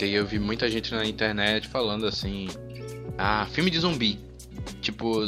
Aí 0.01 0.13
eu 0.13 0.25
vi 0.25 0.39
muita 0.39 0.69
gente 0.69 0.93
na 0.93 1.05
internet 1.05 1.67
falando 1.67 2.05
assim, 2.05 2.47
ah, 3.17 3.45
filme 3.51 3.69
de 3.69 3.79
zumbi. 3.79 4.19
Tipo, 4.81 5.25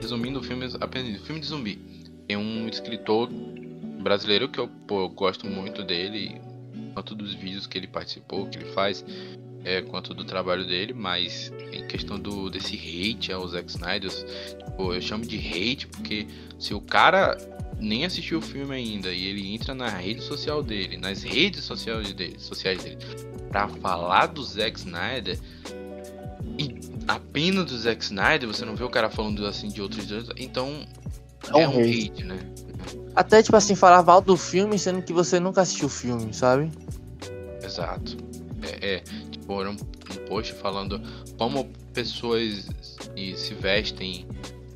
resumindo 0.00 0.42
filmes, 0.42 0.74
apenas 0.80 1.20
filme 1.22 1.40
de 1.40 1.46
zumbi. 1.46 1.78
Tem 2.26 2.36
um 2.36 2.68
escritor 2.68 3.28
brasileiro 4.02 4.48
que 4.48 4.58
eu, 4.58 4.68
pô, 4.68 5.02
eu 5.02 5.08
gosto 5.08 5.46
muito 5.46 5.82
dele, 5.82 6.40
tanto 6.94 7.14
dos 7.14 7.34
vídeos 7.34 7.66
que 7.66 7.78
ele 7.78 7.86
participou, 7.86 8.46
que 8.46 8.58
ele 8.58 8.72
faz, 8.72 9.04
é, 9.64 9.80
quanto 9.82 10.12
do 10.12 10.24
trabalho 10.24 10.66
dele, 10.66 10.92
mas 10.92 11.52
em 11.72 11.86
questão 11.86 12.18
do 12.18 12.50
desse 12.50 12.76
hate 12.76 13.32
ao 13.32 13.46
Zack 13.48 13.70
Snyder, 13.70 14.10
tipo, 14.10 14.92
eu 14.92 15.00
chamo 15.00 15.24
de 15.24 15.36
hate 15.38 15.86
porque 15.86 16.26
se 16.58 16.74
o 16.74 16.80
cara 16.80 17.36
nem 17.78 18.04
assistiu 18.04 18.38
o 18.38 18.42
filme 18.42 18.74
ainda 18.74 19.12
e 19.12 19.26
ele 19.26 19.54
entra 19.54 19.74
na 19.74 19.88
rede 19.88 20.20
social 20.20 20.62
dele, 20.62 20.96
nas 20.96 21.22
redes 21.22 21.64
sociais 21.64 22.12
dele, 22.12 22.38
sociais 22.38 22.82
dele, 22.82 22.98
pra 23.48 23.68
falar 23.68 24.26
do 24.26 24.42
Zack 24.42 24.78
Snyder 24.78 25.38
e 26.58 26.74
apenas 27.08 27.64
do 27.66 27.78
Zack 27.78 28.04
Snyder, 28.04 28.46
você 28.46 28.64
não 28.64 28.76
vê 28.76 28.84
o 28.84 28.90
cara 28.90 29.10
falando 29.10 29.46
assim 29.46 29.68
de 29.68 29.80
outros 29.80 30.06
dois, 30.06 30.28
então 30.36 30.86
É 31.50 31.56
um 31.56 31.60
é 31.60 31.68
um 31.68 31.80
hate. 31.80 32.10
hate, 32.10 32.24
né? 32.24 32.38
Até, 33.14 33.42
tipo 33.42 33.56
assim, 33.56 33.74
falar 33.74 34.02
mal 34.02 34.20
do 34.20 34.36
filme, 34.36 34.78
sendo 34.78 35.00
que 35.02 35.12
você 35.12 35.38
nunca 35.38 35.60
assistiu 35.60 35.86
o 35.86 35.90
filme, 35.90 36.34
sabe? 36.34 36.70
Exato. 37.62 38.16
É, 38.62 38.96
é 38.96 39.02
tipo, 39.30 39.60
era 39.60 39.70
um, 39.70 39.74
um 39.74 40.26
post 40.28 40.52
falando 40.54 41.00
como 41.38 41.70
pessoas 41.92 42.68
e 43.16 43.36
se 43.36 43.54
vestem 43.54 44.26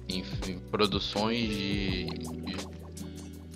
em, 0.08 0.22
em 0.46 0.58
produções 0.70 1.48
de, 1.48 2.04
de, 2.06 2.56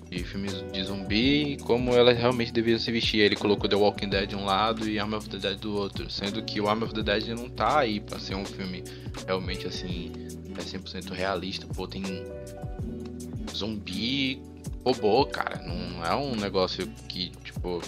de 0.09 0.23
filmes 0.23 0.63
de 0.71 0.83
zumbi 0.83 1.53
e 1.53 1.57
como 1.57 1.91
elas 1.93 2.17
realmente 2.17 2.51
deveriam 2.51 2.79
se 2.79 2.91
vestir. 2.91 3.21
Ele 3.21 3.37
colocou 3.37 3.69
The 3.69 3.75
Walking 3.75 4.09
Dead 4.09 4.29
de 4.29 4.35
um 4.35 4.43
lado 4.43 4.87
e 4.87 4.99
Army 4.99 5.15
of 5.15 5.29
the 5.29 5.37
Dead 5.37 5.57
do 5.59 5.75
outro, 5.75 6.09
sendo 6.09 6.43
que 6.43 6.59
o 6.59 6.67
Army 6.67 6.83
of 6.83 6.93
the 6.93 7.01
Dead 7.01 7.29
não 7.29 7.49
tá 7.49 7.79
aí 7.79 8.01
pra 8.01 8.19
ser 8.19 8.35
um 8.35 8.45
filme 8.45 8.83
realmente 9.25 9.65
assim, 9.65 10.11
é 10.57 10.61
100% 10.61 11.11
realista. 11.11 11.65
Pô, 11.73 11.87
tem 11.87 12.03
zumbi 13.53 14.41
robô, 14.85 15.25
cara. 15.25 15.61
Não 15.61 16.05
é 16.05 16.15
um 16.15 16.35
negócio 16.35 16.87
que, 17.07 17.29
tipo, 17.43 17.79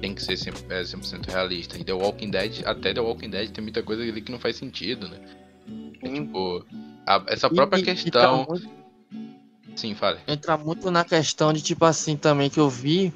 tem 0.00 0.14
que 0.14 0.22
ser 0.22 0.34
100%, 0.36 0.70
é 0.70 0.82
100% 0.82 1.26
realista. 1.30 1.78
E 1.78 1.84
The 1.84 1.92
Walking 1.92 2.30
Dead, 2.30 2.62
até 2.66 2.92
The 2.92 3.00
Walking 3.00 3.30
Dead 3.30 3.50
tem 3.50 3.62
muita 3.62 3.82
coisa 3.82 4.02
ali 4.02 4.20
que 4.20 4.32
não 4.32 4.38
faz 4.38 4.56
sentido, 4.56 5.08
né? 5.08 5.18
É, 6.02 6.08
tipo, 6.12 6.64
a- 7.06 7.24
essa 7.28 7.48
própria 7.48 7.80
E- 7.80 7.84
questão. 7.84 8.46
muito- 8.48 8.68
Sim, 9.76 9.94
fale. 9.94 10.18
entra 10.28 10.56
muito 10.58 10.90
na 10.90 11.02
questão 11.04 11.52
de 11.52 11.62
tipo 11.62 11.84
assim 11.84 12.14
também 12.16 12.50
que 12.50 12.60
eu 12.60 12.68
vi 12.68 13.12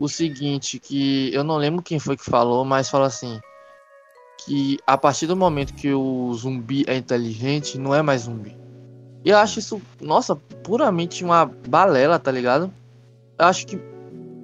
o 0.00 0.08
seguinte, 0.08 0.78
que 0.78 1.30
eu 1.34 1.44
não 1.44 1.56
lembro 1.56 1.82
quem 1.82 1.98
foi 1.98 2.16
que 2.16 2.24
falou, 2.24 2.64
mas 2.64 2.88
falou 2.88 3.06
assim 3.06 3.38
que 4.46 4.78
a 4.86 4.96
partir 4.96 5.26
do 5.26 5.36
momento 5.36 5.74
que 5.74 5.92
o 5.92 6.32
zumbi 6.34 6.84
é 6.86 6.96
inteligente, 6.96 7.76
não 7.78 7.94
é 7.94 8.00
mais 8.02 8.22
zumbi. 8.22 8.56
E 9.24 9.30
eu 9.30 9.38
acho 9.38 9.58
isso, 9.58 9.80
nossa, 10.00 10.36
puramente 10.36 11.24
uma 11.24 11.46
balela, 11.46 12.18
tá 12.18 12.30
ligado? 12.30 12.72
Eu 13.38 13.46
acho 13.46 13.66
que 13.66 13.78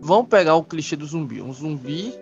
vão 0.01 0.25
pegar 0.25 0.55
o 0.55 0.65
clichê 0.65 0.97
do 0.97 1.05
zumbi. 1.05 1.43
Um 1.43 1.53
zumbi 1.53 2.15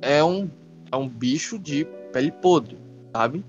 é 0.00 0.24
um 0.24 0.48
é 0.90 0.96
um 0.96 1.08
bicho 1.08 1.58
de 1.58 1.84
pele 2.12 2.32
podre, 2.32 2.78
sabe? 3.12 3.44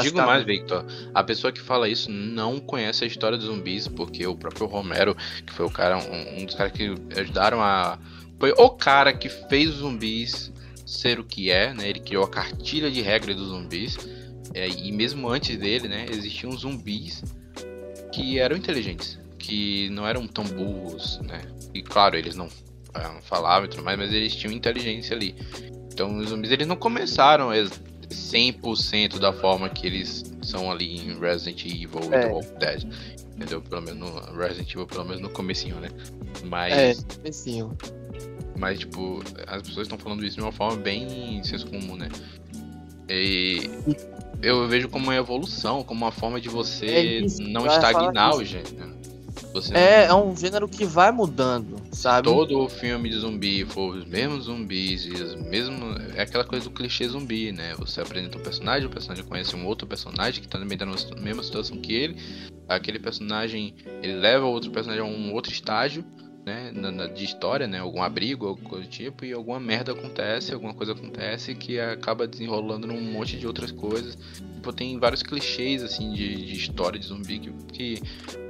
Digo 0.00 0.16
mais. 0.18 0.44
Victor. 0.44 0.86
A 1.12 1.22
pessoa 1.22 1.52
que 1.52 1.60
fala 1.60 1.88
isso 1.88 2.10
não 2.10 2.58
conhece 2.58 3.04
a 3.04 3.06
história 3.06 3.36
dos 3.36 3.46
zumbis, 3.46 3.86
porque 3.88 4.26
o 4.26 4.34
próprio 4.34 4.66
Romero, 4.66 5.14
que 5.44 5.52
foi 5.52 5.66
o 5.66 5.70
cara, 5.70 5.98
um, 5.98 6.40
um 6.40 6.46
dos 6.46 6.54
caras 6.54 6.72
que 6.72 6.94
ajudaram 7.18 7.60
a. 7.60 7.98
Foi 8.38 8.52
o 8.56 8.70
cara 8.70 9.12
que 9.12 9.28
fez 9.28 9.68
os 9.68 9.76
zumbis 9.76 10.52
ser 10.86 11.20
o 11.20 11.24
que 11.24 11.50
é, 11.50 11.74
né? 11.74 11.90
Ele 11.90 12.00
criou 12.00 12.24
a 12.24 12.28
cartilha 12.28 12.90
de 12.90 13.02
regra 13.02 13.34
dos 13.34 13.48
zumbis. 13.48 13.98
É, 14.54 14.68
e 14.68 14.92
mesmo 14.92 15.28
antes 15.28 15.56
dele, 15.58 15.88
né, 15.88 16.06
existiam 16.10 16.52
zumbis 16.52 17.22
que 18.12 18.38
eram 18.38 18.56
inteligentes, 18.56 19.18
que 19.38 19.88
não 19.90 20.06
eram 20.06 20.26
tão 20.26 20.44
burros, 20.44 21.18
né? 21.22 21.40
E 21.72 21.82
claro, 21.82 22.16
eles 22.16 22.34
não, 22.36 22.48
não 22.94 23.22
falavam 23.22 23.64
e 23.66 23.68
tudo 23.70 23.82
mais, 23.82 23.98
mas 23.98 24.12
eles 24.12 24.34
tinham 24.34 24.52
inteligência 24.52 25.16
ali. 25.16 25.34
Então 25.92 26.16
os 26.18 26.28
zumbis 26.28 26.50
eles 26.50 26.66
não 26.66 26.76
começaram 26.76 27.52
ex- 27.52 27.80
100% 28.10 29.18
da 29.18 29.32
forma 29.32 29.68
que 29.70 29.86
eles 29.86 30.24
são 30.42 30.70
ali 30.70 30.96
em 30.96 31.18
Resident 31.18 31.64
Evil 31.64 32.00
e 32.10 32.14
É. 32.14 32.20
The 32.20 32.26
Walking 32.26 32.58
Dead. 32.58 32.84
Entendeu? 33.34 33.62
Pelo 33.62 33.80
menos 33.82 33.98
no 33.98 34.36
Resident 34.36 34.70
Evil, 34.70 34.86
pelo 34.86 35.04
menos 35.06 35.20
no 35.22 35.30
comecinho, 35.30 35.76
né? 35.76 35.88
Mas, 36.44 36.72
É, 36.74 36.94
comecinho. 37.16 37.76
mas 38.58 38.80
tipo, 38.80 39.22
as 39.46 39.62
pessoas 39.62 39.86
estão 39.86 39.98
falando 39.98 40.22
isso 40.26 40.36
de 40.36 40.42
uma 40.42 40.52
forma 40.52 40.76
bem 40.76 41.42
senso 41.42 41.66
comum, 41.66 41.96
né? 41.96 42.08
E 43.08 43.70
eu 44.42 44.66
vejo 44.68 44.88
como 44.88 45.04
uma 45.06 45.14
evolução, 45.16 45.82
como 45.82 46.04
uma 46.04 46.12
forma 46.12 46.40
de 46.40 46.48
É 46.48 46.52
você 46.52 47.18
isso, 47.20 47.42
não 47.42 47.66
estagnar 47.66 48.34
o 48.36 48.44
gênero. 48.44 48.92
Você 49.54 49.74
É, 49.74 50.08
não- 50.08 50.20
é 50.20 50.24
um 50.24 50.36
gênero 50.36 50.68
que 50.68 50.84
vai 50.84 51.10
mudando, 51.10 51.76
sabe? 51.90 52.24
todo 52.28 52.58
o 52.60 52.68
filme 52.68 53.08
de 53.08 53.16
zumbi 53.18 53.64
for 53.64 53.96
os 53.96 54.04
mesmos 54.06 54.44
zumbis 54.44 55.04
e 55.06 55.12
os 55.12 55.34
mesmos. 55.34 55.96
É 56.14 56.22
aquela 56.22 56.44
coisa 56.44 56.64
do 56.64 56.70
clichê 56.70 57.06
zumbi, 57.08 57.52
né? 57.52 57.74
Você 57.78 58.00
apresenta 58.00 58.38
um 58.38 58.40
personagem, 58.42 58.86
o 58.86 58.90
personagem 58.90 59.24
conhece 59.24 59.54
um 59.56 59.66
outro 59.66 59.86
personagem 59.86 60.40
que 60.42 60.48
também 60.48 60.76
tá 60.76 60.86
na 60.86 60.94
mesma 61.20 61.42
situação 61.42 61.76
que 61.78 61.92
ele. 61.92 62.16
Aquele 62.68 62.98
personagem 62.98 63.74
ele 64.02 64.14
leva 64.14 64.46
o 64.46 64.50
outro 64.50 64.70
personagem 64.70 65.02
a 65.02 65.06
um 65.06 65.32
outro 65.34 65.52
estágio, 65.52 66.04
né? 66.44 66.70
na- 66.74 66.90
na- 66.90 67.06
de 67.06 67.24
história, 67.24 67.66
né? 67.66 67.78
Algum 67.78 68.02
abrigo, 68.02 68.46
alguma 68.48 68.68
coisa 68.68 68.84
do 68.84 68.90
tipo, 68.90 69.24
e 69.24 69.32
alguma 69.32 69.60
merda 69.60 69.92
acontece, 69.92 70.52
alguma 70.52 70.74
coisa 70.74 70.92
acontece 70.92 71.54
que 71.54 71.78
acaba 71.78 72.26
desenrolando 72.26 72.86
num 72.86 73.00
monte 73.00 73.36
de 73.38 73.46
outras 73.46 73.70
coisas. 73.70 74.16
Tipo, 74.54 74.72
tem 74.72 74.98
vários 74.98 75.22
clichês 75.22 75.82
assim 75.82 76.12
de, 76.12 76.34
de 76.36 76.54
história 76.54 76.98
de 76.98 77.06
zumbi 77.06 77.38
que, 77.38 77.52
que, 77.72 78.02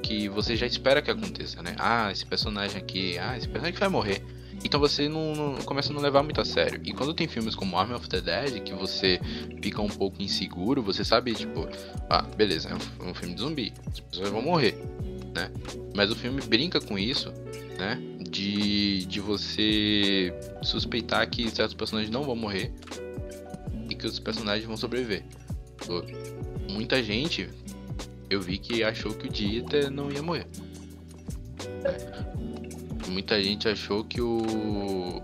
que 0.02 0.28
você 0.28 0.56
já 0.56 0.66
espera 0.66 1.00
que 1.02 1.11
aconteça, 1.11 1.62
né? 1.62 1.75
Ah, 1.78 2.11
esse 2.12 2.25
personagem 2.26 2.76
aqui, 2.78 3.18
ah, 3.18 3.37
esse 3.37 3.46
personagem 3.46 3.75
que 3.75 3.80
vai 3.80 3.88
morrer. 3.88 4.22
Então 4.64 4.78
você 4.78 5.08
não, 5.08 5.34
não- 5.34 5.54
começa 5.62 5.90
a 5.90 5.94
não 5.94 6.00
levar 6.00 6.22
muito 6.22 6.40
a 6.40 6.44
sério. 6.44 6.80
E 6.84 6.92
quando 6.92 7.12
tem 7.12 7.26
filmes 7.26 7.54
como 7.54 7.76
Army 7.76 7.94
of 7.94 8.08
the 8.08 8.20
Dead, 8.20 8.62
que 8.62 8.72
você 8.72 9.18
fica 9.62 9.82
um 9.82 9.88
pouco 9.88 10.22
inseguro, 10.22 10.80
você 10.82 11.04
sabe, 11.04 11.34
tipo, 11.34 11.66
ah, 12.08 12.22
beleza, 12.37 12.68
é 12.68 12.75
um, 12.75 13.08
é 13.08 13.11
um 13.11 13.14
filme 13.14 13.34
de 13.34 13.40
zumbi, 13.40 13.72
as 13.90 13.99
pessoas 14.00 14.28
vão 14.28 14.40
morrer, 14.42 14.76
né? 15.35 15.51
Mas 15.95 16.11
o 16.11 16.17
filme 16.17 16.41
brinca 16.43 16.81
com 16.81 16.99
isso, 16.99 17.33
né? 17.79 18.01
De, 18.31 19.05
de 19.07 19.21
você 19.21 20.33
suspeitar 20.62 21.29
que 21.29 21.51
certos 21.51 21.75
personagens 21.75 22.11
não 22.11 22.23
vão 22.23 22.37
morrer 22.37 22.73
e 23.91 23.95
que 23.95 24.07
os 24.07 24.19
personagens 24.19 24.67
vão 24.67 24.77
sobreviver. 24.77 25.25
Muita 26.71 27.03
gente 27.03 27.49
eu 28.31 28.41
vi 28.41 28.57
que 28.57 28.83
achou 28.83 29.12
que 29.12 29.27
o 29.27 29.31
Dieter 29.31 29.91
não 29.91 30.11
ia 30.11 30.23
morrer. 30.23 30.47
Muita 33.09 33.43
gente 33.43 33.69
achou 33.69 34.03
que 34.05 34.23
o. 34.23 35.21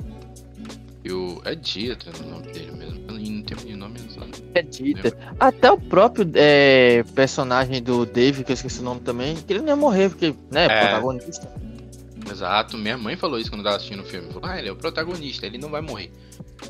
Que 1.09 1.13
o. 1.15 1.41
É 1.47 1.55
Dieter 1.55 2.13
o 2.23 2.29
nome 2.29 2.53
dele 2.53 2.71
mesmo. 2.73 2.99
Eu 3.09 3.15
não 3.15 3.19
de 3.43 3.75
nome, 3.75 3.99
não. 4.15 4.29
É 4.55 4.61
dita. 4.61 5.17
Até 5.41 5.73
o 5.73 5.81
próprio 5.81 6.31
é, 6.35 7.03
personagem 7.15 7.83
do 7.83 8.05
Dave, 8.05 8.45
que 8.45 8.53
eu 8.53 8.55
esqueci 8.55 8.81
o 8.81 8.83
nome 8.83 9.01
também, 9.01 9.35
que 9.35 9.51
ele 9.51 9.61
não 9.61 9.69
ia 9.69 9.77
morrer, 9.77 10.11
porque, 10.11 10.35
né, 10.51 10.67
É. 10.67 10.81
protagonista. 10.89 11.51
Exato, 12.31 12.77
minha 12.77 12.99
mãe 12.99 13.17
falou 13.17 13.39
isso 13.39 13.49
quando 13.51 13.63
tava 13.65 13.77
assistindo 13.77 14.01
o 14.03 14.05
filme. 14.05 14.31
Falou, 14.31 14.51
ah, 14.51 14.59
ele 14.59 14.69
é 14.69 14.73
o 14.73 14.77
protagonista, 14.77 15.47
ele 15.47 15.57
não 15.57 15.71
vai 15.71 15.81
morrer. 15.81 16.13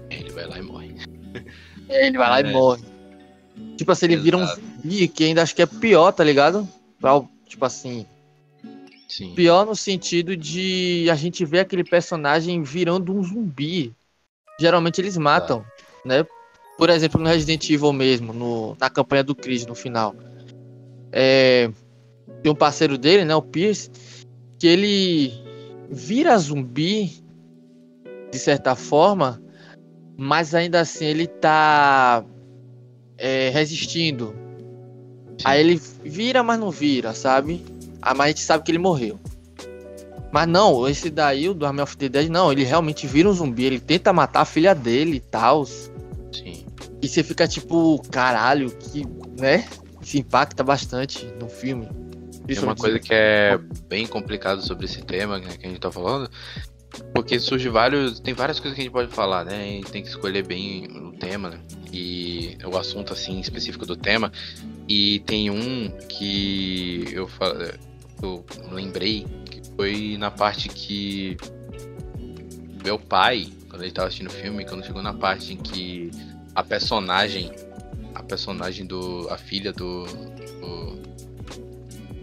Ele 0.09 0.31
vai 0.31 0.47
lá 0.47 0.57
e 0.57 0.63
morre. 0.63 0.95
Ele 1.89 2.17
vai 2.19 2.29
lá 2.29 2.39
É. 2.41 2.43
e 2.49 2.53
morre. 2.53 2.85
Tipo 3.77 3.91
assim, 3.91 4.07
ele 4.07 4.19
vira 4.19 4.37
um 4.37 4.43
Exato. 4.43 4.61
zumbi, 4.61 5.09
que 5.09 5.25
ainda 5.25 5.43
acho 5.43 5.57
que 5.57 5.63
é 5.63 5.67
pior, 5.67 6.13
tá 6.13 6.23
ligado? 6.23 6.69
Pra 7.01 7.21
Tipo 7.47 7.65
assim, 7.65 8.07
Sim. 9.09 9.35
pior 9.35 9.65
no 9.67 9.75
sentido 9.75 10.37
de 10.37 11.09
a 11.11 11.15
gente 11.17 11.45
ver 11.45 11.61
aquele 11.61 11.83
personagem 11.83 12.63
virando 12.63 13.13
um 13.13 13.25
zumbi. 13.25 13.97
Geralmente 14.59 15.01
eles 15.01 15.17
matam, 15.17 15.65
né? 16.05 16.27
Por 16.77 16.91
exemplo, 16.91 17.21
no 17.21 17.29
Resident 17.29 17.69
Evil 17.71 17.93
mesmo, 17.93 18.33
no, 18.33 18.77
na 18.79 18.89
campanha 18.89 19.25
do 19.25 19.35
Chris 19.35 19.67
no 19.67 19.75
final. 19.75 20.15
É, 21.13 21.71
tem 22.43 22.53
um 22.53 22.55
parceiro 22.55 22.97
dele, 22.97 23.25
né? 23.25 23.35
O 23.35 23.43
Pierce, 23.43 23.91
que 24.59 24.67
ele 24.67 25.33
vira 25.91 26.39
zumbi 26.39 27.25
de 28.31 28.39
certa 28.39 28.75
forma, 28.77 29.41
mas 30.17 30.55
ainda 30.55 30.81
assim 30.81 31.07
ele 31.07 31.27
tá 31.27 32.25
é, 33.17 33.49
resistindo. 33.51 34.35
Sim. 35.39 35.45
Aí 35.45 35.61
ele 35.61 35.81
vira, 36.05 36.43
mas 36.43 36.59
não 36.59 36.71
vira, 36.71 37.15
sabe? 37.15 37.65
Ah, 38.03 38.15
mas 38.15 38.27
a 38.27 38.29
gente 38.29 38.41
sabe 38.41 38.65
que 38.65 38.71
ele 38.71 38.79
morreu. 38.79 39.19
Mas 40.31 40.47
não, 40.47 40.89
esse 40.89 41.11
daí, 41.11 41.49
o 41.49 41.55
do 41.55 41.65
Army 41.65 41.81
of 41.81 41.97
the 41.97 42.09
Dead, 42.09 42.29
não, 42.29 42.53
ele 42.53 42.65
realmente 42.65 43.07
vira 43.07 43.29
um 43.29 43.33
zumbi, 43.33 43.65
ele 43.65 43.81
tenta 43.81 44.13
matar 44.13 44.43
a 44.43 44.45
filha 44.45 44.75
dele 44.75 45.17
e 45.17 45.21
tal. 45.21 45.65
Sim. 45.65 46.67
E 47.01 47.09
você 47.09 47.23
fica 47.23 47.49
tipo, 47.49 48.03
caralho, 48.11 48.71
que, 48.71 49.05
né? 49.39 49.67
Isso 50.03 50.19
impacta 50.19 50.63
bastante 50.63 51.27
no 51.41 51.49
filme. 51.49 51.89
Tem 52.47 52.59
uma 52.61 52.75
coisa 52.75 52.99
que 52.99 53.13
é 53.13 53.59
bem 53.89 54.07
complicado 54.07 54.63
sobre 54.63 54.87
esse 54.87 55.03
tema 55.03 55.39
né, 55.39 55.51
que 55.59 55.67
a 55.67 55.69
gente 55.69 55.81
tá 55.81 55.93
falando, 55.93 56.31
porque 57.15 57.39
surge 57.39 57.69
vários. 57.69 58.21
Tem 58.21 58.33
várias 58.33 58.59
coisas 58.59 58.75
que 58.75 58.81
a 58.81 58.85
gente 58.85 58.93
pode 58.93 59.13
falar, 59.13 59.45
né? 59.45 59.55
A 59.55 59.67
gente 59.67 59.93
tem 59.93 60.03
que 60.03 60.09
escolher 60.09 60.47
bem 60.47 60.87
o 60.87 61.13
tema, 61.13 61.51
né? 61.51 61.61
E 61.93 62.57
o 62.65 62.77
assunto 62.77 63.13
assim 63.13 63.39
específico 63.39 63.85
do 63.85 63.97
tema. 63.97 64.33
E 64.89 65.21
tem 65.21 65.51
um 65.51 65.91
que 66.09 67.05
eu, 67.13 67.29
eu 68.23 68.45
lembrei 68.71 69.27
foi 69.79 70.17
na 70.19 70.29
parte 70.29 70.69
que 70.69 71.37
meu 72.83 72.99
pai, 72.99 73.47
quando 73.71 73.83
ele 73.83 73.93
tava 73.93 74.09
assistindo 74.09 74.27
o 74.27 74.33
filme, 74.33 74.65
quando 74.65 74.85
chegou 74.85 75.01
na 75.01 75.15
parte 75.15 75.53
em 75.53 75.57
que 75.57 76.11
a 76.53 76.65
personagem. 76.65 77.53
A 78.13 78.23
personagem 78.25 78.85
do. 78.85 79.29
a 79.31 79.39
filha 79.39 79.73
do. 79.73 80.05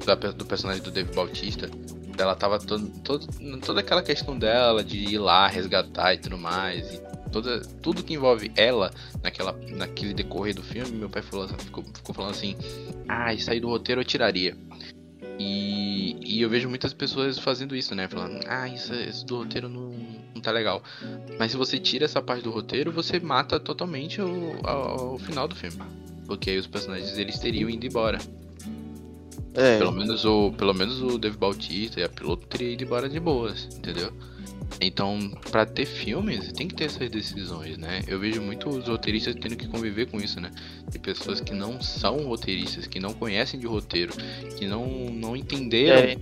do, 0.03 0.33
do 0.33 0.45
personagem 0.45 0.83
do 0.83 0.91
Dave 0.91 1.15
Bautista 1.15 1.69
ela 2.17 2.35
tava 2.35 2.59
todo, 2.59 2.87
todo, 3.01 3.27
toda 3.59 3.81
aquela 3.81 4.01
questão 4.01 4.37
dela 4.37 4.83
de 4.83 4.97
ir 4.97 5.17
lá 5.17 5.47
resgatar 5.47 6.13
e 6.13 6.17
tudo 6.17 6.37
mais. 6.37 6.93
E 6.93 7.01
toda, 7.31 7.61
tudo 7.81 8.03
que 8.03 8.13
envolve 8.13 8.51
ela 8.55 8.93
naquela, 9.21 9.51
naquele 9.71 10.13
decorrer 10.13 10.55
do 10.55 10.63
filme, 10.63 10.91
meu 10.91 11.09
pai 11.09 11.21
falou, 11.21 11.47
ficou, 11.47 11.83
ficou 11.83 12.15
falando 12.15 12.31
assim: 12.31 12.55
Ah, 13.07 13.33
isso 13.33 13.49
aí 13.51 13.59
do 13.59 13.67
roteiro 13.67 14.01
eu 14.01 14.05
tiraria. 14.05 14.55
E, 16.35 16.41
eu 16.41 16.49
vejo 16.49 16.67
muitas 16.67 16.93
pessoas 16.93 17.39
fazendo 17.39 17.75
isso, 17.75 17.95
né? 17.95 18.07
Falando, 18.09 18.43
ah, 18.47 18.67
isso, 18.67 18.93
isso 18.93 19.25
do 19.25 19.37
roteiro 19.37 19.69
não, 19.69 19.89
não 20.33 20.41
tá 20.41 20.51
legal. 20.51 20.83
Mas 21.39 21.51
se 21.51 21.57
você 21.57 21.79
tira 21.79 22.05
essa 22.05 22.21
parte 22.21 22.43
do 22.43 22.51
roteiro, 22.51 22.91
você 22.91 23.19
mata 23.19 23.59
totalmente 23.59 24.21
o, 24.21 24.55
ao, 24.63 25.11
ao 25.11 25.17
final 25.17 25.47
do 25.47 25.55
filme. 25.55 25.77
Porque 26.27 26.49
aí 26.49 26.57
os 26.57 26.67
personagens 26.67 27.17
eles 27.17 27.39
teriam 27.39 27.69
ido 27.69 27.85
embora. 27.85 28.19
É. 29.53 29.77
Pelo 29.77 29.93
menos 29.93 30.25
o, 30.25 30.51
pelo 30.51 30.73
menos 30.73 31.01
o 31.01 31.17
Dave 31.17 31.37
Bautista 31.37 32.01
e 32.01 32.03
a 32.03 32.09
piloto 32.09 32.45
teria 32.47 32.73
ido 32.73 32.83
embora 32.83 33.07
de 33.07 33.19
boas, 33.19 33.69
entendeu? 33.77 34.11
Então, 34.81 35.31
para 35.51 35.65
ter 35.65 35.85
filmes, 35.85 36.51
tem 36.51 36.67
que 36.67 36.75
ter 36.75 36.85
essas 36.85 37.09
decisões, 37.09 37.77
né? 37.77 38.01
Eu 38.07 38.19
vejo 38.19 38.41
muitos 38.41 38.87
roteiristas 38.87 39.35
tendo 39.35 39.55
que 39.55 39.67
conviver 39.67 40.07
com 40.07 40.19
isso, 40.19 40.39
né? 40.39 40.51
De 40.89 40.99
pessoas 40.99 41.39
que 41.39 41.53
não 41.53 41.81
são 41.81 42.25
roteiristas, 42.25 42.85
que 42.85 42.99
não 42.99 43.13
conhecem 43.13 43.59
de 43.59 43.65
roteiro, 43.65 44.13
que 44.57 44.67
não, 44.67 44.85
não 45.11 45.35
entenderam 45.35 46.09
é. 46.09 46.17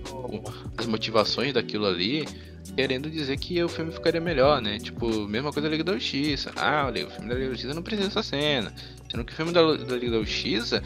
as 0.76 0.86
motivações 0.86 1.52
daquilo 1.52 1.86
ali, 1.86 2.26
querendo 2.76 3.10
dizer 3.10 3.36
que 3.38 3.62
o 3.62 3.68
filme 3.68 3.92
ficaria 3.92 4.20
melhor, 4.20 4.62
né? 4.62 4.78
Tipo, 4.78 5.26
mesma 5.28 5.52
coisa 5.52 5.68
da 5.68 5.72
Liga 5.72 5.84
da 5.84 5.94
Justiça. 5.94 6.52
Ah, 6.56 6.88
o 6.90 7.10
filme 7.10 7.28
da 7.28 7.34
Liga 7.34 7.46
da 7.46 7.52
Justiça 7.52 7.74
não 7.74 7.82
precisa 7.82 8.08
dessa 8.08 8.22
cena. 8.22 8.72
Sendo 9.10 9.24
que 9.24 9.32
o 9.32 9.36
filme 9.36 9.52
da, 9.52 9.62
da 9.76 9.96
Liga 9.96 10.12
da 10.12 10.18
Justiça 10.18 10.82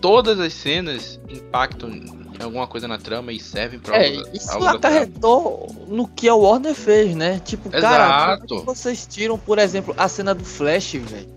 todas 0.00 0.38
as 0.38 0.52
cenas 0.52 1.20
impactam 1.28 1.90
em 2.38 2.42
alguma 2.42 2.66
coisa 2.66 2.88
na 2.88 2.98
trama 2.98 3.32
e 3.32 3.38
servem 3.38 3.78
pra 3.78 3.96
é, 3.96 4.16
algo, 4.16 4.28
isso 4.32 4.50
algo 4.50 4.66
acarretou 4.66 5.86
no 5.88 6.08
que 6.08 6.28
a 6.28 6.34
Warner 6.34 6.74
fez, 6.74 7.14
né? 7.14 7.40
Tipo, 7.40 7.68
Exato. 7.68 7.82
cara, 7.82 8.38
como 8.38 8.60
é 8.62 8.64
vocês 8.64 9.06
tiram, 9.06 9.38
por 9.38 9.58
exemplo, 9.58 9.94
a 9.96 10.08
cena 10.08 10.34
do 10.34 10.44
Flash, 10.44 10.94
velho? 10.94 11.28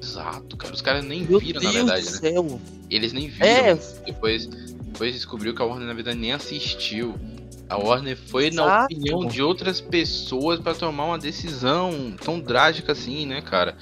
Exato, 0.00 0.56
cara. 0.56 0.74
Os 0.74 0.82
caras 0.82 1.04
nem 1.04 1.24
Meu 1.24 1.38
viram, 1.38 1.60
Deus 1.60 1.74
na 1.74 1.80
verdade, 1.80 2.04
né? 2.04 2.12
Céu. 2.12 2.60
Eles 2.90 3.12
nem 3.12 3.28
viram. 3.28 3.46
É. 3.46 3.74
Depois, 4.04 4.46
depois 4.46 5.14
descobriu 5.14 5.54
que 5.54 5.62
a 5.62 5.64
Warner, 5.64 5.88
na 5.88 5.94
verdade, 5.94 6.18
nem 6.18 6.32
assistiu. 6.32 7.14
A 7.68 7.78
Warner 7.78 8.16
foi 8.16 8.48
Exato. 8.48 8.68
na 8.68 8.84
opinião 8.84 9.26
de 9.26 9.42
outras 9.42 9.80
pessoas 9.80 10.60
para 10.60 10.74
tomar 10.74 11.06
uma 11.06 11.18
decisão 11.18 12.14
tão 12.22 12.38
drástica 12.38 12.92
assim, 12.92 13.24
né, 13.24 13.40
cara? 13.40 13.76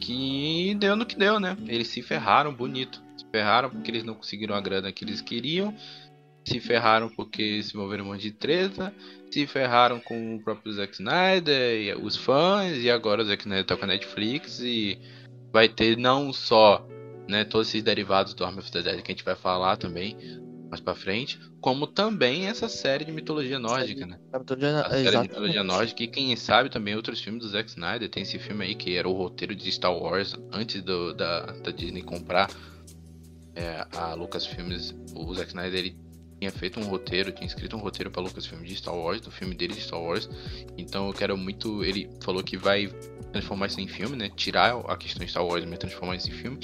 Que 0.00 0.74
deu 0.80 0.96
no 0.96 1.04
que 1.04 1.16
deu, 1.16 1.38
né? 1.38 1.56
Eles 1.66 1.88
se 1.88 2.00
ferraram 2.00 2.54
bonito 2.54 3.04
ferraram 3.36 3.68
porque 3.68 3.90
eles 3.90 4.04
não 4.04 4.14
conseguiram 4.14 4.54
a 4.54 4.60
grana 4.60 4.90
que 4.90 5.04
eles 5.04 5.20
queriam, 5.20 5.74
se 6.46 6.60
ferraram 6.60 7.08
porque 7.08 7.62
se 7.62 7.74
envolveram 7.76 8.04
um 8.04 8.08
monte 8.08 8.22
de 8.22 8.30
treta, 8.30 8.94
se 9.30 9.46
ferraram 9.46 9.98
com 9.98 10.36
o 10.36 10.40
próprio 10.42 10.72
Zack 10.72 10.94
Snyder 10.94 11.80
e 11.80 11.94
os 11.94 12.16
fãs, 12.16 12.78
e 12.78 12.88
agora 12.88 13.22
o 13.22 13.24
Zack 13.24 13.42
Snyder 13.42 13.64
tá 13.64 13.76
com 13.76 13.84
a 13.84 13.88
Netflix 13.88 14.60
e 14.60 14.96
vai 15.52 15.68
ter 15.68 15.98
não 15.98 16.32
só 16.32 16.86
né, 17.28 17.44
todos 17.44 17.68
esses 17.68 17.82
derivados 17.82 18.32
do 18.32 18.44
Army 18.44 18.60
of 18.60 18.70
the 18.70 18.80
Dead 18.80 19.02
que 19.02 19.10
a 19.10 19.14
gente 19.14 19.24
vai 19.24 19.34
falar 19.34 19.76
também 19.76 20.16
mais 20.70 20.80
pra 20.80 20.94
frente, 20.94 21.38
como 21.60 21.86
também 21.86 22.46
essa 22.46 22.68
série 22.68 23.04
de 23.04 23.12
mitologia 23.12 23.58
nórdica, 23.58 24.04
né? 24.04 24.18
A, 24.32 24.38
mitologia, 24.38 24.80
a 24.80 24.90
série 24.90 25.10
de 25.10 25.22
mitologia 25.22 25.64
nórdica 25.64 26.02
e 26.02 26.08
quem 26.08 26.34
sabe 26.36 26.68
também 26.68 26.94
outros 26.94 27.20
filmes 27.20 27.42
do 27.42 27.48
Zack 27.48 27.70
Snyder. 27.70 28.08
Tem 28.08 28.24
esse 28.24 28.38
filme 28.38 28.64
aí 28.64 28.74
que 28.74 28.96
era 28.96 29.08
o 29.08 29.12
roteiro 29.12 29.54
de 29.54 29.70
Star 29.70 29.96
Wars 29.96 30.34
antes 30.52 30.82
do, 30.82 31.14
da, 31.14 31.46
da 31.46 31.70
Disney 31.70 32.02
comprar 32.02 32.50
é, 33.54 33.86
a 33.96 34.14
Lucasfilmes, 34.14 34.94
o 35.14 35.32
Zack 35.34 35.48
Snyder 35.48 35.78
ele 35.78 36.05
tinha 36.38 36.50
feito 36.52 36.78
um 36.78 36.84
roteiro, 36.84 37.32
tinha 37.32 37.46
escrito 37.46 37.76
um 37.76 37.80
roteiro 37.80 38.10
para 38.10 38.22
Lucasfilm 38.22 38.62
de 38.62 38.76
Star 38.76 38.94
Wars, 38.94 39.20
do 39.20 39.30
filme 39.30 39.54
dele 39.54 39.74
de 39.74 39.80
Star 39.80 40.00
Wars. 40.00 40.28
Então 40.76 41.06
eu 41.08 41.14
quero 41.14 41.36
muito, 41.36 41.82
ele 41.82 42.10
falou 42.22 42.42
que 42.42 42.56
vai 42.56 42.88
transformar 43.32 43.66
isso 43.66 43.80
em 43.80 43.88
filme, 43.88 44.16
né? 44.16 44.30
Tirar 44.34 44.76
a 44.86 44.96
questão 44.96 45.24
de 45.24 45.30
Star 45.30 45.44
Wars 45.44 45.64
e 45.64 45.76
transformar 45.76 46.16
isso 46.16 46.28
em 46.28 46.32
filme. 46.32 46.58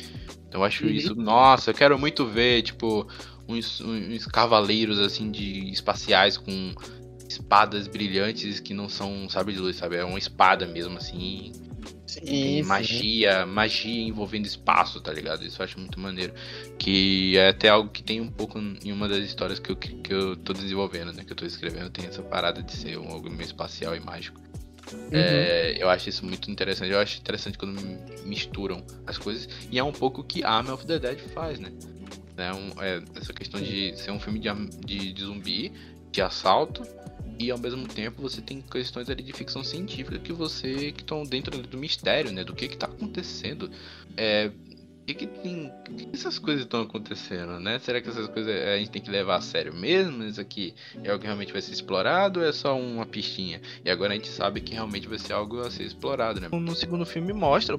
Então 0.49 0.61
eu 0.61 0.65
acho 0.65 0.85
uhum. 0.85 0.91
isso, 0.91 1.15
nossa, 1.15 1.71
eu 1.71 1.75
quero 1.75 1.99
muito 1.99 2.27
ver, 2.27 2.63
tipo, 2.63 3.07
uns, 3.49 3.81
uns 3.81 4.27
cavaleiros 4.27 4.99
assim 4.99 5.31
de 5.31 5.71
espaciais 5.71 6.37
com 6.37 6.75
espadas 7.29 7.89
brilhantes 7.89 8.61
que 8.61 8.75
não 8.75 8.89
são 8.89 9.29
sabe 9.29 9.53
de 9.53 9.59
luz, 9.59 9.77
sabe? 9.77 9.97
É 9.97 10.05
uma 10.05 10.19
espada 10.19 10.67
mesmo 10.67 10.99
assim, 10.99 11.53
Sim, 12.07 12.63
magia, 12.63 13.47
magia 13.47 14.03
envolvendo 14.03 14.47
espaço, 14.47 15.01
tá 15.01 15.13
ligado? 15.13 15.45
Isso 15.45 15.61
eu 15.61 15.65
acho 15.65 15.79
muito 15.79 15.99
maneiro. 15.99 16.35
Que 16.79 17.37
é 17.37 17.49
até 17.49 17.69
algo 17.69 17.91
que 17.91 18.03
tem 18.03 18.21
um 18.21 18.31
pouco 18.31 18.59
em 18.59 18.93
uma 18.93 19.09
das 19.09 19.25
histórias 19.25 19.59
que 19.59 19.71
eu, 19.71 19.77
que 19.77 20.13
eu 20.13 20.37
tô 20.37 20.53
desenvolvendo, 20.53 21.13
né? 21.13 21.25
Que 21.25 21.33
eu 21.33 21.37
tô 21.37 21.47
escrevendo, 21.47 21.91
tem 21.91 22.07
essa 22.07 22.23
parada 22.23 22.63
de 22.63 22.73
ser 22.73 22.99
um 22.99 23.09
algo 23.09 23.31
meio 23.31 23.43
espacial 23.43 23.97
e 23.97 24.01
mágico. 24.01 24.41
Uhum. 24.93 25.09
É, 25.13 25.77
eu 25.83 25.89
acho 25.89 26.09
isso 26.09 26.25
muito 26.25 26.51
interessante. 26.51 26.93
Eu 26.93 26.99
acho 26.99 27.19
interessante 27.19 27.57
quando 27.57 27.81
misturam 28.25 28.85
as 29.07 29.17
coisas. 29.17 29.49
E 29.71 29.79
é 29.79 29.85
um 29.85 29.93
pouco 29.93 30.21
o 30.21 30.25
que 30.25 30.45
Army 30.45 30.71
of 30.71 30.87
the 30.87 30.99
Dead 30.99 31.19
faz, 31.19 31.59
né? 31.59 31.73
É, 32.37 32.53
um, 32.53 32.83
é 32.83 33.03
essa 33.15 33.33
questão 33.33 33.61
de 33.61 33.97
ser 33.97 34.11
um 34.11 34.19
filme 34.19 34.39
de, 34.39 34.49
de, 34.85 35.13
de 35.13 35.23
zumbi, 35.23 35.73
de 36.11 36.21
assalto, 36.21 36.83
e 37.39 37.51
ao 37.51 37.59
mesmo 37.59 37.87
tempo 37.87 38.23
você 38.23 38.41
tem 38.41 38.61
questões 38.61 39.09
ali 39.09 39.23
de 39.23 39.33
ficção 39.33 39.65
científica 39.65 40.19
que 40.19 40.33
você 40.33 40.93
que 40.93 41.03
estão 41.03 41.25
dentro 41.25 41.63
do 41.63 41.79
mistério, 41.79 42.33
né, 42.33 42.45
do 42.45 42.55
que 42.55 42.69
que 42.69 42.77
tá 42.77 42.87
acontecendo. 42.87 43.71
É, 44.17 44.51
que, 45.07 45.15
que 45.15 45.27
tem. 45.27 45.73
Que, 45.85 46.09
essas 46.13 46.39
coisas 46.39 46.65
estão 46.65 46.83
acontecendo, 46.83 47.59
né? 47.59 47.79
Será 47.79 48.01
que 48.01 48.09
essas 48.09 48.29
coisas 48.29 48.55
a 48.55 48.77
gente 48.79 48.91
tem 48.91 49.03
que 49.03 49.11
levar 49.11 49.37
a 49.37 49.41
sério 49.41 49.75
mesmo? 49.75 50.25
Isso 50.25 50.41
aqui 50.41 50.75
é 51.03 51.11
algo 51.11 51.21
que 51.21 51.27
realmente 51.27 51.53
vai 51.53 51.61
ser 51.61 51.73
explorado 51.73 52.41
ou 52.41 52.47
é 52.47 52.53
só 52.53 52.79
uma 52.79 53.05
pistinha? 53.05 53.61
E 53.85 53.91
agora 53.91 54.13
a 54.13 54.17
gente 54.17 54.29
sabe 54.29 54.61
que 54.61 54.75
realmente 54.75 55.09
vai 55.09 55.19
ser 55.19 55.33
algo 55.33 55.61
a 55.61 55.71
ser 55.71 55.85
explorado, 55.85 56.41
né? 56.41 56.49
No 56.53 56.75
segundo 56.75 57.05
filme 57.05 57.33
mostra, 57.33 57.77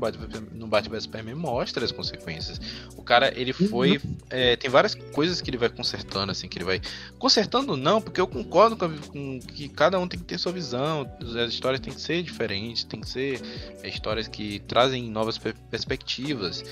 no 0.51 0.67
Batman 0.67 0.99
Superman 0.99 1.35
mostra 1.35 1.85
as 1.85 1.91
consequências. 1.91 2.59
O 2.97 3.03
cara, 3.03 3.33
ele 3.39 3.53
foi. 3.53 4.01
É, 4.29 4.55
tem 4.55 4.69
várias 4.69 4.95
coisas 4.95 5.41
que 5.41 5.49
ele 5.49 5.57
vai 5.57 5.69
consertando, 5.69 6.31
assim, 6.31 6.47
que 6.47 6.57
ele 6.57 6.65
vai. 6.65 6.81
Consertando 7.17 7.77
não, 7.77 8.01
porque 8.01 8.19
eu 8.19 8.27
concordo 8.27 8.75
com, 8.75 8.85
a, 8.85 8.89
com 8.89 9.39
que 9.39 9.69
cada 9.69 9.99
um 9.99 10.07
tem 10.07 10.19
que 10.19 10.25
ter 10.25 10.37
sua 10.37 10.51
visão, 10.51 11.09
as 11.21 11.53
histórias 11.53 11.79
têm 11.79 11.93
que 11.93 12.01
ser 12.01 12.21
diferentes, 12.23 12.83
tem 12.83 12.99
que 12.99 13.09
ser 13.09 13.41
é, 13.81 13.87
histórias 13.87 14.27
que 14.27 14.59
trazem 14.59 15.09
novas 15.09 15.37
perspectivas. 15.37 16.63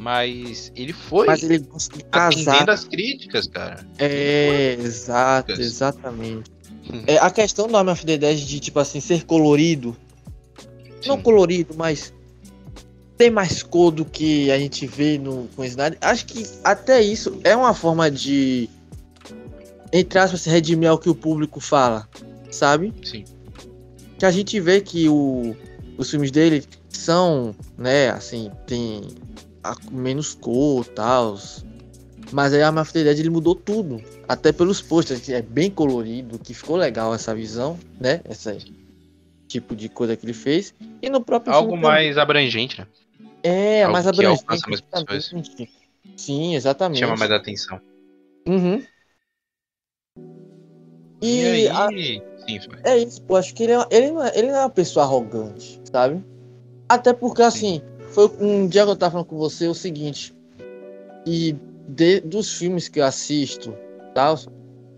Mas 0.00 0.72
ele 0.74 0.94
foi 0.94 1.26
Mas 1.26 1.42
ele 1.42 1.62
atendendo 2.10 2.70
as 2.70 2.84
críticas, 2.84 3.46
cara. 3.46 3.86
É, 3.98 4.78
exato, 4.80 5.52
exatamente. 5.52 6.50
Uhum. 6.90 7.04
É, 7.06 7.18
a 7.18 7.30
questão 7.30 7.68
do 7.68 7.76
Army 7.76 7.90
of 7.90 8.06
the 8.06 8.16
Dead 8.16 8.38
de, 8.38 8.60
tipo 8.60 8.78
assim, 8.78 8.98
ser 8.98 9.24
colorido. 9.24 9.94
Sim. 11.02 11.08
Não 11.10 11.20
colorido, 11.20 11.74
mas 11.76 12.14
tem 13.18 13.28
mais 13.28 13.62
cor 13.62 13.90
do 13.90 14.06
que 14.06 14.50
a 14.50 14.58
gente 14.58 14.86
vê 14.86 15.18
no 15.18 15.46
com 15.54 15.62
Snyder. 15.66 15.98
Acho 16.00 16.24
que 16.24 16.46
até 16.64 17.02
isso 17.02 17.38
é 17.44 17.54
uma 17.54 17.74
forma 17.74 18.10
de 18.10 18.70
entre 19.92 20.18
aspas 20.18 20.46
redimir 20.46 20.90
o 20.90 20.96
que 20.96 21.10
o 21.10 21.14
público 21.14 21.60
fala, 21.60 22.08
sabe? 22.50 22.94
Sim. 23.04 23.24
Que 24.18 24.24
a 24.24 24.30
gente 24.30 24.58
vê 24.60 24.80
que 24.80 25.10
o, 25.10 25.54
os 25.98 26.10
filmes 26.10 26.30
dele 26.30 26.64
são, 26.88 27.54
né, 27.76 28.08
assim, 28.08 28.50
tem 28.66 29.02
menos 29.90 30.34
cor 30.34 30.84
e 30.84 30.90
tal. 30.90 31.38
Mas 32.32 32.52
aí 32.52 32.62
a 32.62 32.70
Mafia 32.70 33.04
Dead 33.04 33.18
ele 33.18 33.30
mudou 33.30 33.54
tudo. 33.54 34.02
Até 34.28 34.52
pelos 34.52 34.80
posters, 34.80 35.20
que 35.20 35.32
é 35.32 35.42
bem 35.42 35.70
colorido, 35.70 36.38
que 36.38 36.54
ficou 36.54 36.76
legal 36.76 37.14
essa 37.14 37.34
visão, 37.34 37.78
né? 38.00 38.20
Esse 38.28 38.72
tipo 39.48 39.74
de 39.74 39.88
coisa 39.88 40.16
que 40.16 40.24
ele 40.24 40.32
fez. 40.32 40.72
E 41.02 41.10
no 41.10 41.20
próprio 41.20 41.52
Algo 41.52 41.76
mais 41.76 42.10
também. 42.10 42.22
abrangente, 42.22 42.80
né? 42.80 42.86
É, 43.42 43.82
Algo 43.82 43.92
mais 43.92 44.06
abrangente. 44.06 45.68
Sim, 46.16 46.54
exatamente. 46.54 47.00
Chama 47.00 47.16
mais 47.16 47.30
atenção. 47.32 47.80
Uhum. 48.46 48.82
E, 51.22 51.42
e 51.42 51.46
aí, 51.46 51.68
a... 51.68 51.88
Sim, 51.88 52.60
foi. 52.60 52.78
É 52.84 52.98
isso, 52.98 53.22
pô. 53.22 53.36
Acho 53.36 53.54
que 53.54 53.64
ele, 53.64 53.72
é, 53.72 53.86
ele, 53.90 54.10
não 54.10 54.24
é, 54.24 54.38
ele 54.38 54.48
não 54.48 54.56
é 54.56 54.60
uma 54.60 54.70
pessoa 54.70 55.04
arrogante, 55.04 55.80
sabe? 55.90 56.22
Até 56.88 57.12
porque, 57.12 57.42
Sim. 57.42 57.48
assim, 57.48 57.82
foi 58.10 58.30
um 58.40 58.66
dia 58.66 58.84
que 58.84 58.90
eu 58.90 58.96
tava 58.96 59.12
falando 59.12 59.26
com 59.26 59.36
você 59.36 59.66
o 59.68 59.74
seguinte. 59.74 60.34
E 61.26 61.56
de, 61.88 62.20
dos 62.20 62.52
filmes 62.52 62.88
que 62.88 63.00
eu 63.00 63.04
assisto, 63.04 63.74
tal, 64.14 64.36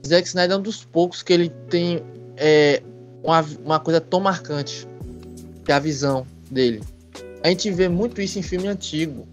Zack 0.07 0.27
Snyder 0.27 0.57
é 0.57 0.59
um 0.59 0.63
dos 0.63 0.85
poucos 0.85 1.23
que 1.23 1.33
ele 1.33 1.49
tem 1.69 2.03
é, 2.37 2.83
uma, 3.23 3.45
uma 3.65 3.81
coisa 3.81 4.01
tão 4.01 4.21
marcante, 4.21 4.87
que 5.65 5.73
é 5.73 5.75
a 5.75 5.79
visão 5.79 6.27
dele. 6.51 6.83
A 7.43 7.49
gente 7.49 7.71
vê 7.71 7.89
muito 7.89 8.21
isso 8.21 8.39
em 8.39 8.43
filme 8.43 8.69
antigo 8.69 9.27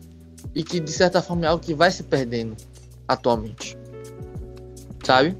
e 0.56 0.64
que 0.64 0.80
de 0.80 0.92
certa 0.92 1.22
forma 1.22 1.46
é 1.46 1.48
algo 1.48 1.64
que 1.64 1.74
vai 1.74 1.92
se 1.92 2.04
perdendo 2.04 2.56
atualmente. 3.08 3.78
Sabe? 5.04 5.38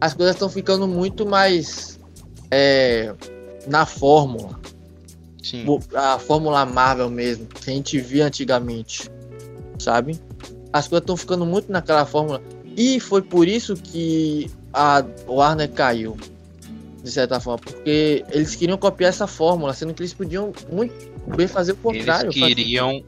As 0.00 0.14
coisas 0.14 0.34
estão 0.34 0.48
ficando 0.48 0.86
muito 0.88 1.24
mais 1.24 1.98
é, 2.50 3.14
na 3.66 3.86
fórmula. 3.86 4.58
Sim. 5.42 5.66
A 5.94 6.18
fórmula 6.18 6.64
Marvel 6.64 7.10
mesmo, 7.10 7.46
que 7.46 7.70
a 7.70 7.74
gente 7.74 7.98
via 7.98 8.26
antigamente. 8.26 9.10
Sabe? 9.78 10.18
As 10.72 10.86
coisas 10.88 11.02
estão 11.02 11.16
ficando 11.16 11.44
muito 11.44 11.70
naquela 11.70 12.06
fórmula. 12.06 12.42
E 12.76 13.00
foi 13.00 13.20
por 13.20 13.48
isso 13.48 13.74
que 13.74 14.50
a 14.72 15.04
Warner 15.26 15.70
caiu. 15.70 16.16
De 17.02 17.10
certa 17.10 17.40
forma. 17.40 17.58
Porque 17.58 18.24
eles 18.30 18.54
queriam 18.54 18.78
copiar 18.78 19.10
essa 19.10 19.26
fórmula, 19.26 19.74
sendo 19.74 19.92
que 19.92 20.02
eles 20.02 20.14
podiam 20.14 20.52
muito 20.70 20.94
bem 21.36 21.48
fazer 21.48 21.72
o 21.72 21.76
contrário. 21.76 22.30
Eles 22.30 22.46
queriam. 22.46 23.04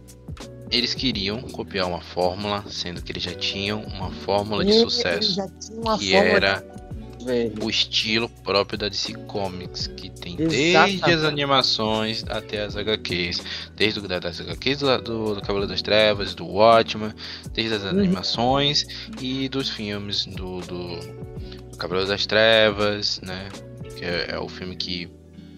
Eles 0.71 0.95
queriam 0.95 1.41
copiar 1.43 1.87
uma 1.87 2.01
fórmula, 2.01 2.65
sendo 2.69 3.01
que 3.01 3.13
eles 3.13 3.23
já 3.23 3.35
tinham 3.35 3.85
uma 3.85 4.11
fórmula 4.11 4.65
de 4.65 4.73
Eles 4.73 4.83
sucesso. 4.83 5.37
Que 6.01 6.11
fórmula, 6.13 6.37
era 6.37 6.65
velho. 7.25 7.53
o 7.63 7.71
estilo 7.71 8.29
próprio 8.29 8.79
da 8.79 8.89
DC 8.89 9.15
Comics, 9.27 9.87
que 9.89 10.11
tem 10.11 10.37
Exatamente. 10.41 11.01
desde 11.01 11.11
as 11.13 11.25
animações 11.25 12.25
até 12.29 12.63
as 12.63 12.77
HQs, 12.77 13.43
desde 13.77 14.01
o 14.01 14.09
das 14.09 14.41
HQs 14.41 14.79
do, 14.79 14.99
do, 15.03 15.35
do 15.37 15.41
Cavaleiro 15.41 15.69
das 15.69 15.83
Trevas, 15.83 16.35
do 16.35 16.47
Watchmen, 16.47 17.13
desde 17.53 17.75
as 17.75 17.83
Uhum. 17.85 17.91
animações 17.91 18.87
e 19.21 19.49
dos 19.49 19.69
filmes 19.71 20.27
do, 20.27 20.61
do, 20.61 20.97
do 21.71 21.77
Cavaleiro 21.77 22.09
das 22.09 22.27
Trevas, 22.27 23.21
né? 23.23 23.49
Que 23.97 24.05
é, 24.05 24.27
é 24.33 24.39
o 24.39 24.49
filme 24.49 24.77
que 24.77 25.09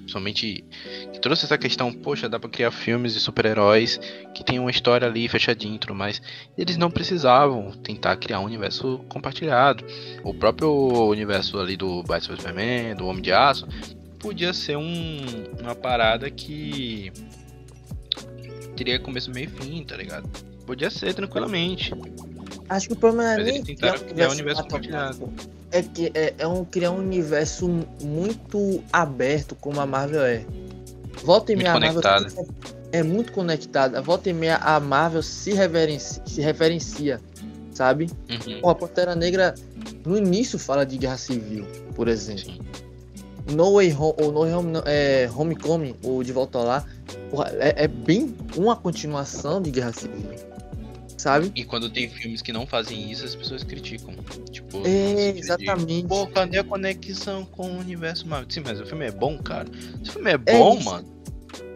somente 0.07 0.65
que 1.13 1.21
trouxe 1.21 1.45
essa 1.45 1.59
questão, 1.59 1.93
poxa, 1.93 2.29
dá 2.29 2.39
pra 2.39 2.49
criar 2.49 2.71
filmes 2.71 3.15
de 3.15 3.21
super-heróis 3.21 4.01
que 4.35 4.45
tem 4.45 4.59
uma 4.59 4.71
história 4.71 5.07
ali 5.07 5.29
fechadinha 5.29 5.79
tudo 5.79 5.95
mais. 5.95 6.21
Eles 6.57 6.77
não 6.77 6.91
precisavam 6.91 7.73
tentar 7.73 8.17
criar 8.17 8.41
um 8.41 8.45
universo 8.45 9.05
compartilhado 9.09 9.85
o 10.23 10.35
próprio 10.35 10.71
universo 11.09 11.59
ali 11.59 11.77
do 11.77 12.03
Batman 12.03 12.37
Superman, 12.37 12.95
do 12.97 13.07
Homem 13.07 13.23
de 13.23 13.33
Aço, 13.33 13.67
podia 14.19 14.53
ser 14.53 14.77
um, 14.77 15.19
uma 15.61 15.75
parada 15.75 16.31
que 16.31 17.13
teria 18.77 18.99
começo, 18.99 19.31
meio 19.31 19.49
e 19.49 19.63
fim, 19.63 19.85
tá 19.85 19.97
ligado? 19.97 20.29
Podia 20.67 20.91
ser 20.91 21.15
tranquilamente. 21.15 21.93
Acho 22.69 22.89
que 22.89 22.95
o 22.95 22.97
problema 22.97 23.35
é 23.35 23.45
nem 23.45 23.63
criar 23.63 24.29
um 24.29 24.33
universo. 24.33 24.65
É 25.73 25.83
que 25.83 26.11
é, 26.15 26.35
é 26.39 26.47
um 26.47 26.65
criar 26.65 26.91
um 26.93 26.99
universo 26.99 27.69
muito 28.03 28.83
aberto 28.93 29.55
como 29.57 29.81
a 29.81 29.87
Marvel 29.87 30.25
é. 30.25 30.45
Volta 31.25 31.53
e 31.53 31.57
meia 31.57 31.73
a 31.73 31.81
Marvel 31.81 32.03
é 32.93 33.03
muito 33.03 33.33
conectada. 33.33 34.01
Volta 34.01 34.31
e 34.31 34.33
meia 34.33 34.57
a 34.57 34.79
Marvel 34.81 35.23
se 35.23 35.53
reverencia, 35.53 36.23
se 36.27 36.41
referencia, 36.41 37.21
sabe? 37.73 38.09
Uhum, 38.31 38.61
Pô, 38.61 38.71
a 38.71 38.75
Pantera 38.75 39.15
Negra 39.15 39.55
no 40.05 40.17
início 40.17 40.59
fala 40.59 40.85
de 40.85 40.97
guerra 40.99 41.17
civil, 41.17 41.67
por 41.95 42.09
exemplo. 42.09 42.45
sim. 42.45 42.61
No 43.55 43.75
Way 43.75 43.93
Home, 43.93 44.15
ou 44.21 44.33
No 44.33 44.41
Way 44.41 44.55
Home, 44.55 44.73
é, 44.87 45.31
Homecoming, 45.35 45.95
ou 46.03 46.23
De 46.23 46.33
Volta 46.33 46.59
Lá, 46.59 46.85
é, 47.61 47.85
é 47.85 47.89
bem 47.89 48.35
uma 48.57 48.75
continuação 48.75 49.63
de 49.63 49.71
guerra 49.71 49.93
civil, 49.93 50.29
sabe? 51.17 51.51
E 51.55 51.65
quando 51.65 51.89
tem 51.91 52.09
filmes 52.09 52.43
que 52.43 52.53
não 52.53 52.67
fazem 52.67 53.11
isso, 53.11 53.25
as 53.25 53.35
pessoas 53.35 53.63
criticam. 53.63 54.15
Tipo, 54.51 54.79
É, 54.79 54.83
sentido 54.83 55.33
de, 55.35 55.39
exatamente. 55.41 56.09
Pô, 56.09 56.27
cadê 56.27 56.59
a 56.59 56.65
conexão 56.65 57.45
com 57.45 57.71
o 57.71 57.79
universo 57.79 58.27
Marvel? 58.27 58.51
Sim, 58.51 58.63
mas 58.65 58.81
o 58.81 58.87
filme 58.87 59.07
é 59.07 59.11
bom, 59.11 59.39
cara. 59.39 59.69
Se 60.03 60.11
o 60.11 60.13
filme 60.13 60.31
é 60.31 60.39
bom, 60.39 60.77
isso. 60.79 60.85
mano. 60.85 61.17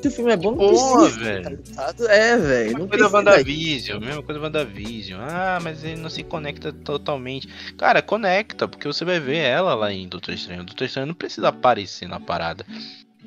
Se 0.03 0.09
o 0.09 0.11
filme 0.11 0.33
é 0.33 0.37
bom, 0.37 0.53
não 0.53 0.69
precisa. 0.69 1.25
velho. 1.25 1.63
tá? 1.75 1.95
É, 2.09 2.37
velho. 2.37 2.73
Mesma 2.79 2.89
coisa. 2.89 3.09
WandaVision, 3.09 4.01
mesma 4.01 4.23
coisa 4.23 4.41
WandaVision. 4.41 5.21
Ah, 5.21 5.59
mas 5.63 5.85
ele 5.85 6.01
não 6.01 6.09
se 6.09 6.23
conecta 6.23 6.73
totalmente. 6.73 7.49
Cara, 7.77 8.01
conecta, 8.01 8.67
porque 8.67 8.87
você 8.87 9.05
vai 9.05 9.21
ver 9.21 9.39
ela 9.39 9.75
lá 9.75 9.93
em 9.93 10.09
Doutor 10.09 10.33
Estranho. 10.33 10.65
Doutor 10.65 10.85
Estranho 10.85 11.07
não 11.07 11.15
precisa 11.15 11.49
aparecer 11.49 12.09
na 12.09 12.19
parada. 12.19 12.65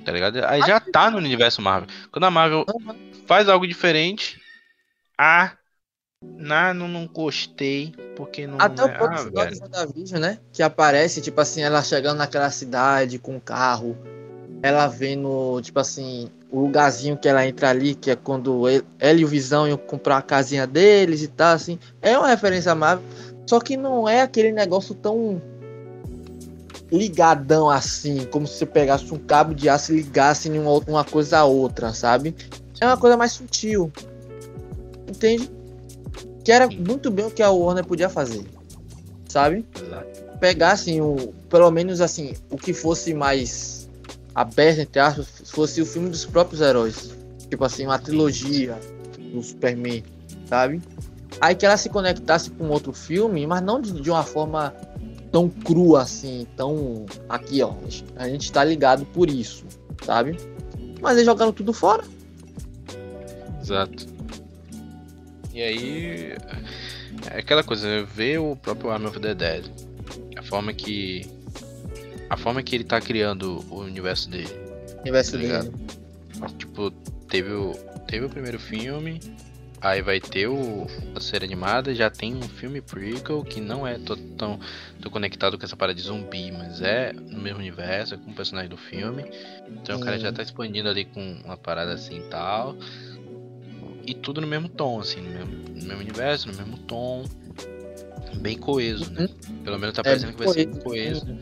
Tá 0.03 0.11
ligado? 0.11 0.43
Aí 0.45 0.61
já 0.61 0.79
tá 0.79 1.09
no 1.11 1.17
universo 1.17 1.61
Marvel. 1.61 1.87
Quando 2.11 2.25
a 2.25 2.31
Marvel 2.31 2.65
faz 3.27 3.47
algo 3.47 3.67
diferente, 3.67 4.39
ah, 5.17 5.53
não, 6.37 6.73
não, 6.73 6.87
não 6.87 7.07
gostei, 7.07 7.93
porque 8.15 8.45
não 8.45 8.57
Até 8.59 8.81
é. 8.81 8.85
o 8.85 8.97
próprio 8.97 9.31
Ah, 9.35 9.49
WandaVision, 9.63 10.19
né? 10.19 10.39
Que 10.51 10.61
aparece, 10.61 11.21
tipo 11.21 11.39
assim, 11.39 11.61
ela 11.61 11.81
chegando 11.81 12.17
naquela 12.17 12.49
cidade 12.49 13.17
com 13.17 13.37
o 13.37 13.41
carro. 13.41 13.97
Ela 14.61 14.87
vendo, 14.87 15.59
tipo 15.61 15.79
assim, 15.79 16.29
o 16.51 16.61
lugarzinho 16.61 17.17
que 17.17 17.27
ela 17.27 17.45
entra 17.45 17.69
ali, 17.69 17.95
que 17.95 18.11
é 18.11 18.15
quando 18.15 18.67
ele- 18.69 18.85
ela 18.99 19.19
e 19.19 19.25
o 19.25 19.27
Visão 19.27 19.67
iam 19.67 19.77
comprar 19.77 20.17
a 20.17 20.21
casinha 20.21 20.65
deles 20.65 21.21
e 21.21 21.27
tal, 21.27 21.53
assim. 21.53 21.77
É 22.01 22.17
uma 22.17 22.27
referência 22.27 22.73
Marvel. 22.73 23.05
Só 23.45 23.59
que 23.59 23.75
não 23.75 24.07
é 24.07 24.21
aquele 24.21 24.51
negócio 24.51 24.95
tão 24.95 25.41
ligadão 26.91 27.69
assim, 27.69 28.25
como 28.25 28.45
se 28.45 28.57
você 28.59 28.65
pegasse 28.65 29.11
um 29.13 29.17
cabo 29.17 29.53
de 29.53 29.67
aço 29.67 29.91
e 29.93 29.97
ligasse 29.97 30.47
em 30.47 30.59
uma, 30.59 30.79
uma 30.87 31.03
coisa 31.03 31.39
a 31.39 31.45
outra, 31.45 31.91
sabe? 31.93 32.35
É 32.79 32.85
uma 32.85 32.97
coisa 32.97 33.17
mais 33.17 33.31
sutil. 33.31 33.91
Entende? 35.07 35.49
Que 36.43 36.51
era 36.51 36.67
Sim. 36.67 36.83
muito 36.87 37.09
bem 37.09 37.25
o 37.25 37.31
que 37.31 37.41
a 37.41 37.49
Warner 37.49 37.85
podia 37.85 38.09
fazer. 38.09 38.45
Sabe? 39.27 39.65
Exato. 39.75 40.23
Pegar 40.39 40.71
assim, 40.71 40.99
o, 40.99 41.33
pelo 41.49 41.71
menos 41.71 42.01
assim, 42.01 42.33
o 42.49 42.57
que 42.57 42.73
fosse 42.73 43.13
mais 43.13 43.89
aberto, 44.35 44.79
entre 44.79 44.99
aspas, 44.99 45.27
fosse 45.45 45.81
o 45.81 45.85
filme 45.85 46.09
dos 46.09 46.25
próprios 46.25 46.61
heróis. 46.61 47.11
Tipo 47.49 47.63
assim, 47.63 47.85
uma 47.85 47.99
trilogia 47.99 48.77
do 49.31 49.41
Superman, 49.41 50.03
sabe? 50.47 50.81
Aí 51.39 51.55
que 51.55 51.65
ela 51.65 51.77
se 51.77 51.89
conectasse 51.89 52.49
com 52.51 52.67
outro 52.69 52.93
filme, 52.93 53.45
mas 53.47 53.61
não 53.61 53.79
de, 53.81 53.91
de 53.93 54.09
uma 54.09 54.23
forma 54.23 54.73
tão 55.31 55.49
crua 55.49 56.03
assim, 56.03 56.47
tão. 56.55 57.05
Aqui, 57.27 57.61
ó. 57.61 57.73
A 58.15 58.29
gente 58.29 58.51
tá 58.51 58.63
ligado 58.63 59.05
por 59.07 59.29
isso, 59.29 59.65
sabe? 60.05 60.37
Mas 61.01 61.13
eles 61.13 61.25
jogaram 61.25 61.51
tudo 61.51 61.73
fora. 61.73 62.03
Exato. 63.61 64.12
E 65.53 65.61
aí. 65.61 66.35
É 67.31 67.39
aquela 67.39 67.63
coisa, 67.63 68.03
ver 68.05 68.39
o 68.39 68.55
próprio 68.55 68.89
Army 68.89 69.05
of 69.05 69.19
the 69.19 69.35
Dead. 69.35 69.65
A 70.35 70.41
forma 70.41 70.73
que. 70.73 71.29
A 72.29 72.35
forma 72.35 72.63
que 72.63 72.75
ele 72.75 72.83
tá 72.83 72.99
criando 72.99 73.63
o 73.69 73.81
universo 73.81 74.29
dele. 74.29 74.49
Universo 75.01 75.33
Tá 75.33 75.37
ligado? 75.37 75.69
dele. 75.69 76.53
Tipo, 76.57 76.91
teve 77.29 77.51
o, 77.51 77.73
teve 78.07 78.25
o 78.25 78.29
primeiro 78.29 78.59
filme, 78.59 79.19
aí 79.79 80.01
vai 80.01 80.19
ter 80.19 80.47
o, 80.47 80.87
a 81.15 81.19
série 81.19 81.45
animada, 81.45 81.93
já 81.93 82.09
tem 82.09 82.35
um 82.35 82.41
filme 82.41 82.81
prequel 82.81 83.43
que 83.43 83.61
não 83.61 83.87
é 83.87 83.99
tão, 83.99 84.59
tão 84.99 85.11
conectado 85.11 85.57
com 85.57 85.65
essa 85.65 85.77
parada 85.77 85.95
de 85.95 86.01
zumbi, 86.01 86.51
mas 86.51 86.81
é 86.81 87.13
no 87.13 87.39
mesmo 87.39 87.59
universo, 87.59 88.15
é 88.15 88.17
com 88.17 88.31
o 88.31 88.33
personagem 88.33 88.69
do 88.69 88.77
filme. 88.77 89.25
Então 89.67 89.99
o 89.99 90.03
cara 90.03 90.19
já 90.19 90.31
tá 90.31 90.41
expandindo 90.41 90.89
ali 90.89 91.05
com 91.05 91.41
uma 91.45 91.57
parada 91.57 91.93
assim 91.93 92.19
e 92.19 92.23
tal. 92.29 92.75
E 94.05 94.13
tudo 94.13 94.41
no 94.41 94.47
mesmo 94.47 94.67
tom, 94.69 94.99
assim, 94.99 95.21
no 95.21 95.29
mesmo, 95.29 95.51
no 95.69 95.85
mesmo 95.87 95.99
universo, 96.01 96.47
no 96.51 96.57
mesmo 96.57 96.77
tom. 96.79 97.23
Bem 98.35 98.57
coeso, 98.57 99.09
né? 99.11 99.29
Pelo 99.63 99.79
menos 99.79 99.95
tá 99.95 100.01
É, 100.01 100.03
parecendo 100.03 100.33
que 100.33 100.43
vai 100.43 100.53
ser 100.53 100.65
coeso. 100.81 101.21
coeso. 101.25 101.37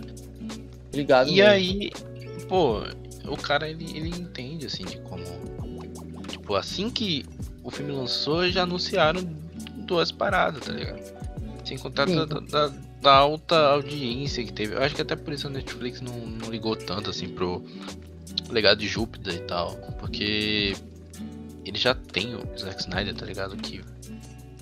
Obrigado. 0.90 1.30
E 1.30 1.42
aí, 1.42 1.90
pô, 2.48 2.82
o 3.28 3.38
cara 3.38 3.70
ele, 3.70 3.86
ele 3.98 4.10
entende 4.10 4.66
assim 4.66 4.84
de 4.86 4.98
como. 5.00 5.24
Tipo, 6.28 6.56
assim 6.56 6.90
que 6.90 7.26
o 7.64 7.72
filme 7.72 7.92
lançou, 7.92 8.48
já 8.50 8.64
anunciaram 8.64 9.22
duas 9.88 10.12
paradas, 10.12 10.62
tá 10.66 10.74
ligado? 10.74 11.02
Sem 11.66 11.78
contar 11.78 12.06
da, 12.06 12.26
da- 12.26 12.74
da 13.02 13.14
alta 13.14 13.56
audiência 13.58 14.44
que 14.44 14.52
teve. 14.54 14.76
Eu 14.76 14.84
acho 14.84 14.94
que 14.94 15.02
até 15.02 15.16
por 15.16 15.34
isso 15.34 15.48
a 15.48 15.50
Netflix 15.50 16.02
não, 16.02 16.14
não 16.20 16.52
ligou 16.52 16.76
tanto 16.76 17.10
assim 17.10 17.30
pro 17.30 17.64
legado 18.50 18.80
de 18.80 18.88
Júpiter 18.88 19.34
e 19.36 19.40
tal. 19.40 19.76
Porque 20.00 20.76
ele 21.66 21.78
já 21.78 21.94
tem 21.94 22.36
o 22.36 22.42
Zack 22.58 22.82
Snyder, 22.82 23.14
tá 23.16 23.26
ligado? 23.26 23.56
Que 23.58 23.82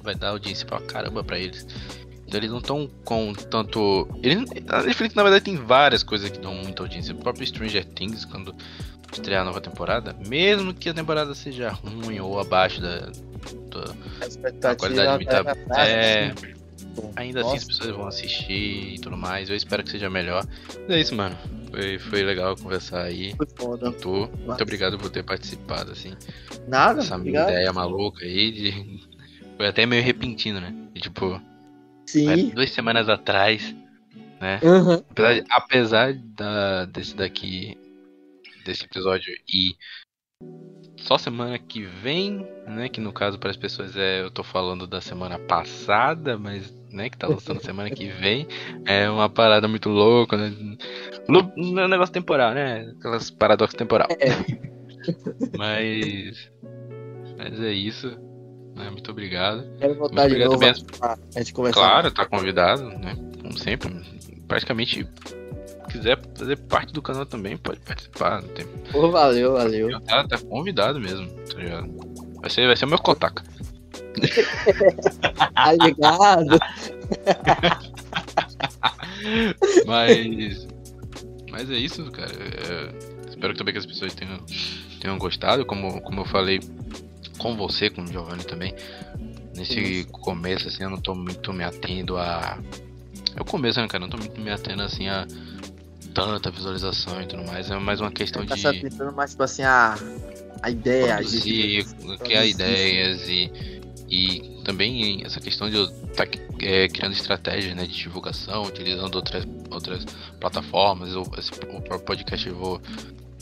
vai 0.04 0.16
dar 0.16 0.30
audiência 0.30 0.66
pra 0.66 0.80
caramba 0.82 1.24
pra 1.24 1.38
eles. 1.38 1.66
Então 2.28 2.40
eles 2.40 2.52
não 2.52 2.60
estão 2.60 2.90
com 3.04 3.34
tanto. 3.34 4.08
Eles, 4.22 4.50
a 4.68 4.84
Netflix 4.84 5.16
na 5.16 5.24
verdade 5.24 5.46
tem 5.46 5.56
várias 5.56 6.04
coisas 6.04 6.30
que 6.30 6.40
dão 6.40 6.54
muita 6.54 6.84
audiência. 6.84 7.14
O 7.14 7.18
próprio 7.18 7.46
Stranger 7.46 7.84
Things, 7.86 8.24
quando 8.26 8.54
estrear 9.12 9.42
a 9.42 9.46
nova 9.46 9.60
temporada, 9.60 10.16
mesmo 10.28 10.74
que 10.74 10.90
a 10.90 10.94
temporada 10.94 11.34
seja 11.34 11.70
ruim 11.72 12.20
ou 12.20 12.40
abaixo 12.40 12.80
da. 12.82 13.00
da- 13.00 13.96
a 14.22 14.28
expectativa 14.28 14.72
a 14.72 14.76
qualidade 14.76 15.26
era 15.28 15.44
baixa, 15.44 15.82
é, 15.82 16.26
assim. 16.32 16.54
ainda 17.16 17.40
assim 17.42 17.50
Nossa. 17.50 17.58
as 17.58 17.64
pessoas 17.66 17.90
vão 17.96 18.08
assistir 18.08 18.94
e 18.94 19.00
tudo 19.00 19.18
mais. 19.18 19.50
Eu 19.50 19.56
espero 19.56 19.84
que 19.84 19.90
seja 19.90 20.08
melhor. 20.10 20.46
Mas 20.82 20.90
é 20.90 21.00
isso, 21.00 21.16
mano. 21.16 21.36
Foi, 21.72 22.00
foi 22.00 22.24
legal 22.24 22.56
conversar 22.56 23.04
aí. 23.04 23.36
Foi 23.36 23.48
foda. 23.58 23.92
Tô. 23.94 24.28
Muito 24.28 24.62
obrigado 24.64 24.98
por 24.98 25.10
ter 25.10 25.24
participado, 25.24 25.92
assim. 25.92 26.14
Nada, 26.68 27.02
Essa 27.02 27.18
minha 27.18 27.42
obrigado. 27.42 27.50
ideia 27.52 27.74
maluca 27.74 28.26
aí 28.26 28.52
de. 28.52 29.10
Foi 29.58 29.68
até 29.68 29.86
meio 29.86 30.02
repentino, 30.02 30.62
né? 30.62 30.74
E, 30.96 31.02
tipo, 31.02 31.40
Sim. 32.06 32.50
duas 32.52 32.72
semanas 32.72 33.10
atrás, 33.10 33.76
né? 34.40 34.58
Uhum. 34.64 35.04
Apesar, 35.10 35.34
de- 35.34 35.46
apesar 35.50 36.14
da, 36.14 36.86
desse 36.86 37.14
daqui, 37.14 37.78
desse 38.64 38.86
episódio 38.86 39.34
e 39.54 39.76
só 40.96 41.18
semana 41.18 41.60
que 41.60 41.82
vem, 41.84 42.48
né? 42.66 42.88
Que 42.88 43.02
no 43.02 43.12
caso 43.12 43.38
para 43.38 43.50
as 43.52 43.58
pessoas 43.58 43.98
é, 43.98 44.22
eu 44.22 44.32
tô 44.32 44.44
falando 44.44 44.88
da 44.88 45.02
semana 45.02 45.38
passada, 45.38 46.38
mas 46.38 46.74
né, 46.92 47.10
que 47.10 47.18
tá 47.18 47.28
lançando 47.28 47.62
semana 47.62 47.90
que 47.90 48.10
vem, 48.10 48.48
é 48.86 49.10
uma 49.10 49.30
parada 49.30 49.68
muito 49.68 49.90
louca, 49.90 50.38
né? 50.38 50.54
É 51.28 51.32
um 51.62 51.88
negócio 51.88 52.14
temporal, 52.14 52.54
né? 52.54 52.94
Aquelas 52.98 53.30
paradoxos 53.30 53.78
temporal. 53.78 54.08
Mas, 55.58 56.52
mas 57.38 57.60
é 57.62 57.72
isso. 57.72 58.10
Né? 58.76 58.90
Muito 58.90 59.12
obrigado. 59.12 59.64
Quero 59.78 59.90
Muito 59.90 60.00
voltar 60.00 60.28
de 60.28 60.34
obrigado 60.34 60.52
novo 60.52 60.66
a 61.36 61.40
gente 61.40 61.54
conversar. 61.54 61.80
Claro, 61.80 62.12
tá 62.12 62.26
convidado, 62.26 62.84
né? 62.84 63.16
Como 63.42 63.58
sempre. 63.58 63.94
Praticamente, 64.48 65.08
quiser 65.90 66.20
fazer 66.36 66.58
parte 66.58 66.94
do 66.94 67.02
canal 67.02 67.26
também, 67.26 67.58
pode 67.58 67.80
participar. 67.82 68.42
Não 68.42 68.50
tem... 68.50 68.66
Pô, 68.92 69.12
valeu, 69.12 69.54
valeu. 69.54 70.00
tá, 70.02 70.28
tá 70.28 70.38
convidado 70.38 71.00
mesmo, 71.00 71.28
tá 71.28 71.60
ligado? 71.60 71.90
Vai 72.42 72.50
ser, 72.50 72.68
vai 72.68 72.76
ser 72.76 72.86
o 72.86 72.90
meu 72.90 73.00
contato. 73.00 73.44
Tá 75.56 75.72
ligado? 75.74 76.60
Mas. 79.86 80.68
Mas 81.52 81.70
é 81.70 81.76
isso, 81.76 82.10
cara. 82.12 82.32
É, 82.32 83.30
espero 83.30 83.54
também 83.56 83.74
que 83.74 83.80
as 83.80 83.86
pessoas 83.86 84.14
tenham, 84.14 84.38
tenham 85.02 85.18
gostado. 85.18 85.66
Como, 85.66 86.02
como 86.02 86.22
eu 86.22 86.26
falei 86.26 86.60
com 87.38 87.56
você, 87.56 87.90
com 87.90 88.04
o 88.04 88.08
Giovanni 88.08 88.44
também. 88.44 88.74
Nesse 89.56 89.80
Isso. 89.80 90.08
começo, 90.10 90.68
assim, 90.68 90.84
eu 90.84 90.90
não 90.90 91.02
tô 91.02 91.16
muito 91.16 91.52
me 91.52 91.64
atendo 91.64 92.18
a. 92.18 92.58
É 93.36 93.42
o 93.42 93.46
começo, 93.46 93.80
né, 93.80 93.88
cara? 93.88 94.04
Eu 94.04 94.08
não 94.08 94.18
tô 94.18 94.24
muito 94.24 94.40
me 94.40 94.52
atendo 94.52 94.84
assim 94.84 95.08
a 95.10 95.26
tanta 96.14 96.50
visualização 96.52 97.22
e 97.22 97.26
tudo 97.26 97.44
mais. 97.46 97.70
É 97.70 97.78
mais 97.78 98.00
uma 98.00 98.12
questão 98.12 98.46
Tá 98.46 98.56
de 98.56 98.68
atentando 98.68 99.12
mais, 99.14 99.32
tipo 99.32 99.44
assim, 99.44 99.64
a, 99.64 99.96
a 100.62 100.70
ideia. 100.70 101.16
a 101.16 101.18
produzir, 101.18 101.82
gente- 101.82 102.18
criar 102.20 102.46
ideias 102.46 103.28
e, 103.28 103.79
e 104.10 104.62
também 104.64 105.24
essa 105.26 105.40
questão 105.40 105.70
de 105.70 105.76
eu 105.76 105.84
estar 105.86 106.26
criando 106.28 107.14
estratégias 107.14 107.76
né, 107.76 107.86
de 107.86 107.94
divulgação, 107.94 108.64
utilizando 108.64 109.16
outras, 109.16 109.48
outras 109.70 110.06
plataformas. 110.40 111.14
Eu, 111.14 111.24
esse, 111.38 111.52
o 111.52 111.58
próprio 111.82 112.00
podcast 112.00 112.48
eu 112.48 112.56
vou, 112.56 112.82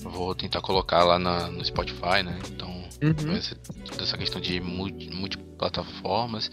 vou 0.04 0.36
tentar 0.36 0.62
colocar 0.62 1.04
lá 1.04 1.18
na, 1.18 1.48
no 1.48 1.64
Spotify, 1.64 2.24
né? 2.24 2.38
Então 2.52 2.76
Uhum. 3.00 3.36
essa, 3.36 3.56
toda 3.86 4.02
essa 4.04 4.18
questão 4.18 4.42
de 4.42 4.60
multi- 4.60 5.12
multiplataformas 5.14 6.50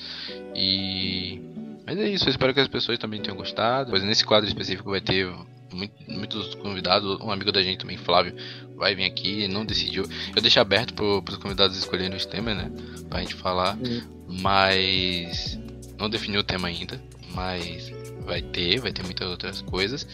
e 0.55 1.41
mas 1.87 1.99
é 1.99 2.09
isso, 2.09 2.27
eu 2.27 2.31
espero 2.31 2.53
que 2.55 2.61
as 2.61 2.69
pessoas 2.69 2.99
também 2.99 3.21
tenham 3.21 3.37
gostado. 3.37 3.91
Pois 3.91 4.03
nesse 4.03 4.25
quadro 4.25 4.49
específico 4.49 4.91
vai 4.91 5.01
ter 5.03 5.27
muito- 5.75 5.95
muitos 6.09 6.55
convidados, 6.55 7.21
um 7.21 7.31
amigo 7.31 7.51
da 7.53 7.63
gente 7.63 7.79
também, 7.79 7.97
Flávio, 7.97 8.35
vai 8.77 8.95
vir 8.95 9.05
aqui, 9.05 9.47
não 9.49 9.65
decidiu. 9.65 10.05
Eu 10.35 10.41
deixei 10.43 10.61
aberto 10.63 10.95
para 10.95 11.33
os 11.35 11.39
convidados 11.39 11.77
escolherem 11.77 12.17
os 12.17 12.25
temas, 12.27 12.57
né, 12.57 12.71
pra 13.11 13.21
gente 13.21 13.35
falar, 13.35 13.77
Sim. 13.83 14.03
mas 14.29 15.59
não 15.99 16.09
definiu 16.09 16.41
o 16.41 16.45
tema 16.45 16.69
ainda, 16.69 17.01
mas 17.35 17.93
vai 18.25 18.41
ter, 18.41 18.81
vai 18.81 18.93
ter 18.93 19.03
muitas 19.03 19.29
outras 19.29 19.61
coisas. 19.63 20.07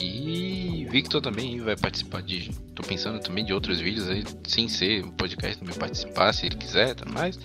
E 0.00 0.86
Victor 0.90 1.20
também 1.20 1.60
vai 1.60 1.76
participar 1.76 2.22
de. 2.22 2.50
Tô 2.74 2.82
pensando 2.82 3.18
também 3.20 3.44
de 3.44 3.52
outros 3.52 3.80
vídeos 3.80 4.08
aí, 4.08 4.24
sem 4.46 4.68
ser 4.68 5.04
o 5.04 5.12
podcast 5.12 5.58
também 5.58 5.74
participar, 5.74 6.32
se 6.32 6.46
ele 6.46 6.56
quiser, 6.56 6.94
tudo 6.94 7.12
mais, 7.12 7.38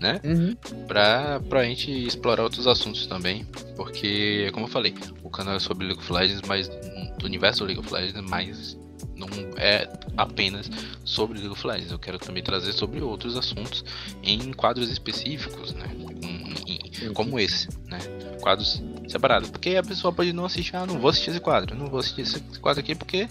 né? 0.00 0.20
Uhum. 0.24 0.54
Pra, 0.86 1.40
pra 1.48 1.64
gente 1.64 1.90
explorar 1.90 2.42
outros 2.42 2.66
assuntos 2.66 3.06
também. 3.06 3.46
Porque, 3.76 4.50
como 4.52 4.66
eu 4.66 4.70
falei, 4.70 4.94
o 5.22 5.30
canal 5.30 5.54
é 5.54 5.60
sobre 5.60 5.86
League 5.86 6.00
of 6.00 6.12
Legends, 6.12 6.42
mas 6.46 6.68
do 7.18 7.26
universo 7.26 7.60
do 7.60 7.66
League 7.66 7.80
of 7.80 7.92
Legends, 7.92 8.28
mas 8.30 8.78
não 9.16 9.28
é 9.56 9.88
apenas 10.16 10.70
sobre 11.04 11.38
League 11.38 11.52
of 11.52 11.66
Legends. 11.66 11.90
Eu 11.92 11.98
quero 11.98 12.18
também 12.18 12.42
trazer 12.42 12.72
sobre 12.72 13.00
outros 13.00 13.36
assuntos 13.36 13.84
em 14.22 14.52
quadros 14.52 14.90
específicos, 14.90 15.72
né? 15.74 15.86
Em- 16.22 17.06
em- 17.06 17.12
como 17.12 17.38
esse, 17.38 17.68
né? 17.88 17.98
Quadros 18.40 18.82
separados. 19.08 19.50
Porque 19.50 19.76
a 19.76 19.82
pessoa 19.82 20.12
pode 20.12 20.32
não 20.32 20.44
assistir, 20.44 20.76
ah, 20.76 20.86
não 20.86 20.98
vou 20.98 21.10
assistir 21.10 21.30
esse 21.30 21.40
quadro, 21.40 21.76
não 21.76 21.86
vou 21.86 21.98
assistir 22.00 22.22
esse 22.22 22.40
quadro 22.60 22.80
aqui 22.80 22.94
porque 22.94 23.28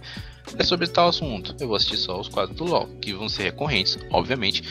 é 0.58 0.64
sobre 0.64 0.88
tal 0.88 1.08
assunto. 1.10 1.56
Eu 1.60 1.68
vou 1.68 1.76
assistir 1.78 1.98
só 1.98 2.20
os 2.20 2.28
quadros 2.28 2.56
do 2.58 2.66
LoL, 2.66 2.88
que 3.02 3.14
vão 3.14 3.30
ser 3.30 3.44
recorrentes, 3.44 3.98
obviamente. 4.12 4.64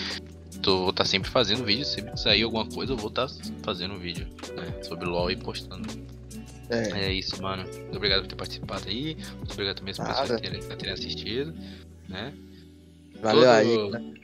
Tô, 0.63 0.81
vou 0.81 0.91
estar 0.91 1.07
sempre 1.07 1.31
fazendo 1.31 1.65
vídeo, 1.65 1.87
sempre 1.87 2.15
sair 2.21 2.43
alguma 2.43 2.67
coisa 2.67 2.93
eu 2.93 2.97
vou 2.97 3.09
estar 3.09 3.27
fazendo 3.63 3.97
vídeo, 3.99 4.27
né? 4.55 4.83
Sobre 4.83 5.07
LoL 5.07 5.31
e 5.31 5.37
postando. 5.37 5.89
É. 6.71 7.07
É 7.07 7.13
isso, 7.13 7.41
mano. 7.43 7.65
Muito 7.65 7.97
obrigado 7.97 8.23
por 8.23 8.29
ter 8.29 8.37
participado 8.37 8.89
aí. 8.89 9.17
Muito 9.37 9.53
obrigado 9.53 9.77
também 9.77 9.93
às 9.93 9.99
Nada. 9.99 10.21
pessoas 10.21 10.41
terem, 10.41 10.63
por 10.63 10.77
terem 10.77 10.95
assistido, 10.95 11.55
né? 12.09 12.33
Valeu 13.21 13.43
Todo- 13.43 13.51
aí. 13.51 13.91
né? 13.91 14.15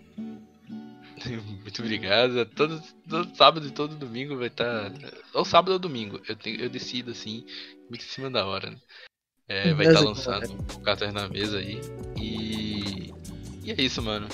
Muito 1.62 1.82
obrigado. 1.82 2.46
Todo, 2.46 2.82
todo 3.08 3.36
sábado 3.36 3.66
e 3.66 3.70
todo 3.70 3.96
domingo 3.96 4.36
vai 4.36 4.46
estar. 4.46 4.92
Ou 5.34 5.44
sábado 5.44 5.72
ou 5.72 5.78
domingo. 5.78 6.20
Eu, 6.28 6.36
tenho, 6.36 6.60
eu 6.60 6.68
decido 6.70 7.10
assim, 7.10 7.44
muito 7.90 8.02
em 8.04 8.08
cima 8.08 8.30
da 8.30 8.46
hora. 8.46 8.70
Né? 8.70 8.76
É, 9.48 9.74
vai 9.74 9.86
estar 9.86 10.00
Beleza, 10.00 10.04
lançando 10.04 10.64
o 10.74 10.80
Cartas 10.80 11.12
na 11.12 11.28
mesa 11.28 11.58
aí. 11.58 11.80
E. 12.16 13.12
E 13.64 13.72
é 13.72 13.80
isso, 13.80 14.00
mano. 14.02 14.28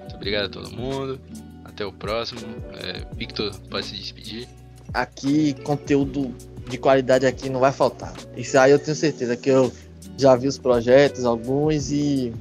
Muito 0.00 0.16
obrigado 0.16 0.46
a 0.46 0.48
todo 0.48 0.70
mundo. 0.70 1.18
Até 1.64 1.86
o 1.86 1.92
próximo. 1.92 2.40
É, 2.74 3.14
Victor, 3.16 3.58
pode 3.70 3.86
se 3.86 3.96
despedir. 3.96 4.46
Aqui, 4.92 5.54
conteúdo 5.62 6.34
de 6.68 6.78
qualidade 6.78 7.26
aqui 7.26 7.48
não 7.48 7.60
vai 7.60 7.72
faltar. 7.72 8.12
Isso 8.36 8.58
aí 8.58 8.72
eu 8.72 8.78
tenho 8.78 8.96
certeza 8.96 9.36
que 9.36 9.50
eu 9.50 9.70
já 10.16 10.34
vi 10.36 10.46
os 10.48 10.58
projetos, 10.58 11.24
alguns, 11.24 11.90
e 11.90 12.32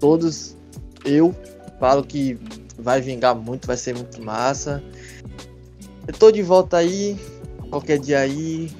todos 0.00 0.56
eu 1.04 1.34
falo 1.78 2.02
que 2.04 2.38
vai 2.78 3.00
vingar 3.00 3.34
muito, 3.34 3.66
vai 3.66 3.76
ser 3.76 3.94
muito 3.94 4.20
massa. 4.22 4.82
Eu 6.06 6.14
tô 6.14 6.30
de 6.30 6.42
volta 6.42 6.76
aí, 6.78 7.16
qualquer 7.70 7.98
dia 7.98 8.20
aí, 8.20 8.70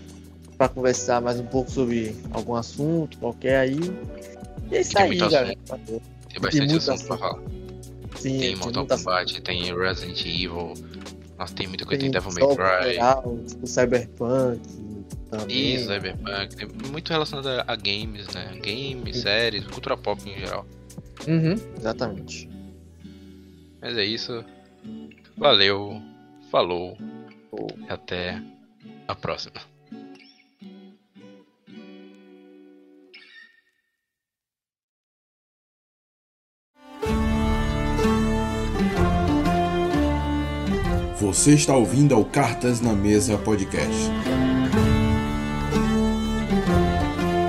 para 0.57 0.69
conversar 0.69 1.21
mais 1.21 1.39
um 1.41 1.47
pouco 1.47 1.71
sobre 1.71 2.15
algum 2.31 2.55
assunto, 2.55 3.19
qualquer 3.19 3.59
aí. 3.59 3.79
E 4.71 4.77
é 4.77 4.81
isso 4.81 4.93
Tem 4.95 5.03
aí, 5.03 5.17
galera. 5.19 5.55
Tem 5.67 6.41
bastante 6.41 6.67
muito 6.69 6.91
assunto 6.91 7.07
pra 7.07 7.19
falar. 7.19 7.41
Sim, 8.19 8.39
Tem 8.39 8.57
Mortal 8.57 8.73
muita- 8.85 8.97
Kombat, 8.97 9.41
tem 9.43 9.77
Resident 9.77 10.21
Evil. 10.25 10.73
Nossa, 11.39 11.55
tem 11.55 11.67
muita 11.67 11.85
coisa. 11.85 12.01
Tem 12.01 12.11
Devil 12.11 12.33
May 12.33 12.57
Cry. 12.57 12.93
geral, 12.95 13.39
tipo 13.47 13.67
Cyberpunk 13.67 14.61
também. 15.31 15.75
Isso, 15.75 15.93
Cyberpunk. 15.93 16.57
Tem 16.57 16.69
muito 16.91 17.11
relacionado 17.11 17.65
a, 17.67 17.77
games, 17.77 18.27
né? 18.29 18.59
Games, 18.63 19.19
séries, 19.19 19.67
cultura 19.67 19.97
pop 19.97 20.21
em 20.29 20.39
geral. 20.39 20.67
Uhum, 21.27 21.55
exatamente. 21.77 22.49
Mas 23.81 23.97
é 23.97 24.05
isso. 24.05 24.45
Valeu. 25.37 26.01
Falou. 26.51 26.97
E 27.89 27.93
até 27.93 28.41
a 29.09 29.15
próxima. 29.15 29.61
Você 41.19 41.55
está 41.55 41.75
ouvindo 41.75 42.15
ao 42.15 42.23
Cartas 42.27 42.83
na 42.83 42.93
Mesa 42.93 43.39
Podcast. 43.39 44.11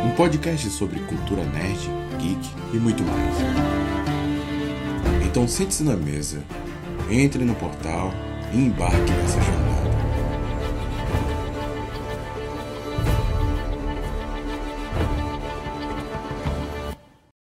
Um 0.06 0.12
podcast 0.16 0.70
sobre 0.70 1.02
cultura 1.02 1.44
nerd, 1.44 1.90
geek 2.18 2.50
e 2.74 2.78
muito 2.78 3.04
mais. 3.04 3.36
Então 5.26 5.46
sente-se 5.46 5.84
na 5.84 5.98
mesa, 5.98 6.42
entre 7.10 7.44
no 7.44 7.56
portal 7.56 8.14
e 8.54 8.58
embarque 8.58 9.12
nessa 9.12 9.42
jornada. 9.42 9.77